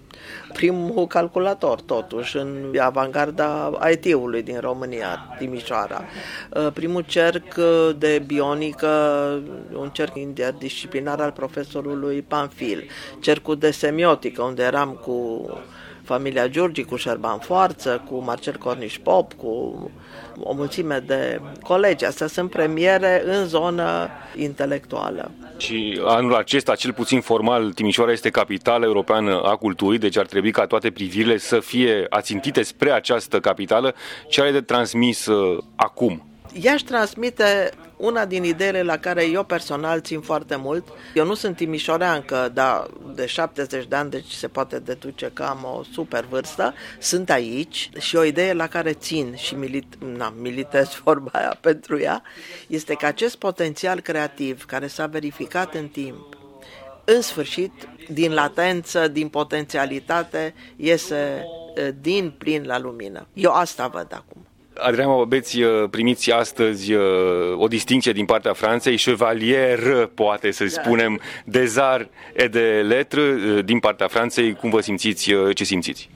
primul 0.56 1.06
calculator, 1.06 1.80
totuși, 1.80 2.36
în 2.36 2.74
avangarda 2.80 3.78
IT-ului 3.90 4.42
din 4.42 4.60
România, 4.60 5.36
Timișoara. 5.38 6.04
Uh, 6.50 6.72
primul 6.72 7.02
cerc 7.02 7.54
de 7.98 8.22
bionică, 8.26 8.88
un 9.72 9.88
cerc 9.88 10.16
interdisciplinar 10.16 11.20
al 11.20 11.30
profesorului 11.30 12.22
Panfil. 12.22 12.88
Cercul 13.20 13.56
de 13.56 13.70
semiotică, 13.70 14.42
unde 14.42 14.62
eram 14.62 14.90
cu 14.90 15.48
familia 16.06 16.48
Giurgi, 16.48 16.84
cu 16.84 16.96
Șerban 16.96 17.38
Foarță, 17.38 18.02
cu 18.08 18.22
Marcel 18.24 18.56
Corniș 18.56 18.98
Pop, 18.98 19.32
cu 19.32 19.46
o 20.40 20.54
mulțime 20.54 21.02
de 21.06 21.40
colegi. 21.62 22.04
Astea 22.04 22.26
sunt 22.26 22.50
premiere 22.50 23.22
în 23.26 23.46
zonă 23.46 24.08
intelectuală. 24.36 25.30
Și 25.56 26.00
anul 26.04 26.34
acesta, 26.34 26.74
cel 26.74 26.92
puțin 26.92 27.20
formal, 27.20 27.72
Timișoara 27.72 28.12
este 28.12 28.30
capitală 28.30 28.84
europeană 28.84 29.40
a 29.42 29.56
culturii, 29.56 29.98
deci 29.98 30.18
ar 30.18 30.26
trebui 30.26 30.50
ca 30.50 30.66
toate 30.66 30.90
privirile 30.90 31.36
să 31.38 31.60
fie 31.60 32.06
ațintite 32.08 32.62
spre 32.62 32.90
această 32.90 33.40
capitală. 33.40 33.94
Ce 34.28 34.40
are 34.40 34.50
de 34.50 34.60
transmis 34.60 35.26
uh, 35.26 35.62
acum? 35.76 36.35
Ea 36.62 36.72
își 36.72 36.84
transmite 36.84 37.70
una 37.96 38.24
din 38.24 38.44
ideile 38.44 38.82
la 38.82 38.98
care 38.98 39.24
eu 39.24 39.44
personal 39.44 40.00
țin 40.00 40.20
foarte 40.20 40.56
mult. 40.56 40.88
Eu 41.14 41.24
nu 41.24 41.34
sunt 41.34 41.56
timișoreancă, 41.56 42.50
dar 42.54 42.86
de 43.14 43.26
70 43.26 43.86
de 43.86 43.96
ani, 43.96 44.10
deci 44.10 44.30
se 44.30 44.48
poate 44.48 44.78
deduce 44.78 45.30
că 45.32 45.42
am 45.42 45.64
o 45.64 45.82
super 45.92 46.24
vârstă. 46.24 46.74
Sunt 46.98 47.30
aici 47.30 47.90
și 47.98 48.16
o 48.16 48.22
idee 48.22 48.52
la 48.52 48.66
care 48.66 48.92
țin 48.92 49.34
și 49.34 49.54
milit, 49.54 49.94
na, 50.16 50.34
militez 50.40 50.88
vorba 51.04 51.30
aia 51.32 51.58
pentru 51.60 52.00
ea, 52.00 52.22
este 52.66 52.94
că 52.94 53.06
acest 53.06 53.36
potențial 53.36 54.00
creativ 54.00 54.64
care 54.64 54.86
s-a 54.86 55.06
verificat 55.06 55.74
în 55.74 55.88
timp, 55.88 56.36
în 57.04 57.20
sfârșit, 57.20 57.72
din 58.08 58.32
latență, 58.32 59.08
din 59.08 59.28
potențialitate, 59.28 60.54
iese 60.76 61.44
din 62.00 62.34
plin 62.38 62.64
la 62.64 62.78
lumină. 62.78 63.26
Eu 63.32 63.52
asta 63.52 63.86
văd 63.86 64.12
acum. 64.14 64.46
Adrian 64.78 65.08
Babeți, 65.08 65.62
uh, 65.62 65.88
primiți 65.90 66.32
astăzi 66.32 66.92
uh, 66.92 67.02
o 67.58 67.66
distinție 67.68 68.12
din 68.12 68.24
partea 68.24 68.52
Franței, 68.52 68.96
chevalier, 68.96 70.06
poate 70.14 70.50
să 70.50 70.64
da. 70.64 70.70
spunem, 70.70 71.20
de 71.44 71.64
zar 71.64 72.08
et 72.32 72.52
de 72.52 72.84
letre 72.86 73.20
uh, 73.20 73.64
din 73.64 73.78
partea 73.78 74.06
Franței. 74.06 74.54
Cum 74.54 74.70
vă 74.70 74.80
simțiți, 74.80 75.32
ce 75.54 75.64
simțiți? 75.64 76.08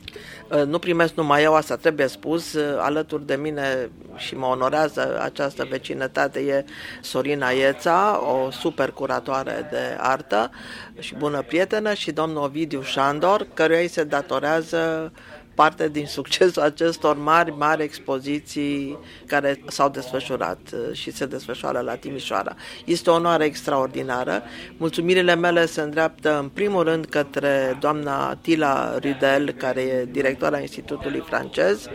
Nu 0.66 0.78
primesc 0.78 1.14
numai 1.14 1.42
eu, 1.42 1.54
asta 1.54 1.76
trebuie 1.76 2.06
spus. 2.06 2.56
Alături 2.78 3.26
de 3.26 3.34
mine 3.34 3.90
și 4.16 4.34
mă 4.34 4.46
onorează 4.46 5.20
această 5.22 5.66
vecinătate 5.70 6.40
e 6.40 6.64
Sorina 7.00 7.50
Ieța, 7.50 8.20
o 8.22 8.50
super 8.50 8.90
curatoare 8.90 9.68
de 9.70 9.96
artă 9.98 10.50
și 10.98 11.14
bună 11.14 11.42
prietenă 11.46 11.94
și 11.94 12.10
domnul 12.10 12.42
Ovidiu 12.42 12.82
Șandor, 12.82 13.46
căruia 13.54 13.80
îi 13.80 13.88
se 13.88 14.04
datorează 14.04 15.12
parte 15.60 15.88
din 15.88 16.06
succesul 16.06 16.62
acestor 16.62 17.16
mari, 17.16 17.54
mari 17.58 17.82
expoziții 17.82 18.98
care 19.26 19.62
s-au 19.66 19.88
desfășurat 19.88 20.58
uh, 20.72 20.96
și 20.96 21.10
se 21.12 21.26
desfășoară 21.26 21.80
la 21.80 21.94
Timișoara. 21.94 22.56
Este 22.84 23.10
o 23.10 23.14
onoare 23.14 23.44
extraordinară. 23.44 24.42
Mulțumirile 24.76 25.34
mele 25.34 25.66
se 25.66 25.80
îndreaptă 25.80 26.38
în 26.38 26.48
primul 26.48 26.82
rând 26.82 27.04
către 27.04 27.76
doamna 27.80 28.34
Tila 28.34 28.98
Rudel, 28.98 29.50
care 29.50 29.80
e 29.80 30.04
directora 30.04 30.60
Institutului 30.60 31.22
francez 31.26 31.86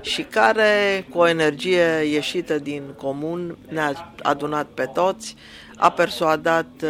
și 0.00 0.22
care, 0.22 1.06
cu 1.10 1.18
o 1.18 1.28
energie 1.28 1.82
ieșită 2.10 2.58
din 2.58 2.82
comun, 2.96 3.56
ne-a 3.68 4.14
adunat 4.22 4.66
pe 4.66 4.90
toți, 4.94 5.36
a 5.84 5.90
persuadat 5.90 6.66
uh, 6.82 6.88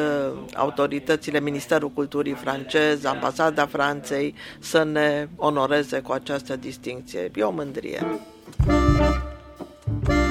autoritățile, 0.54 1.40
Ministerul 1.40 1.90
Culturii 1.90 2.33
francez, 2.35 3.04
Ambasada 3.04 3.66
Franței 3.66 4.35
să 4.59 4.83
ne 4.83 5.28
onoreze 5.37 6.00
cu 6.00 6.12
această 6.12 6.57
distinție. 6.57 7.30
E 7.35 7.42
o 7.42 7.50
mândrie. 7.50 8.07
Thank 8.66 10.09
you. 10.09 10.23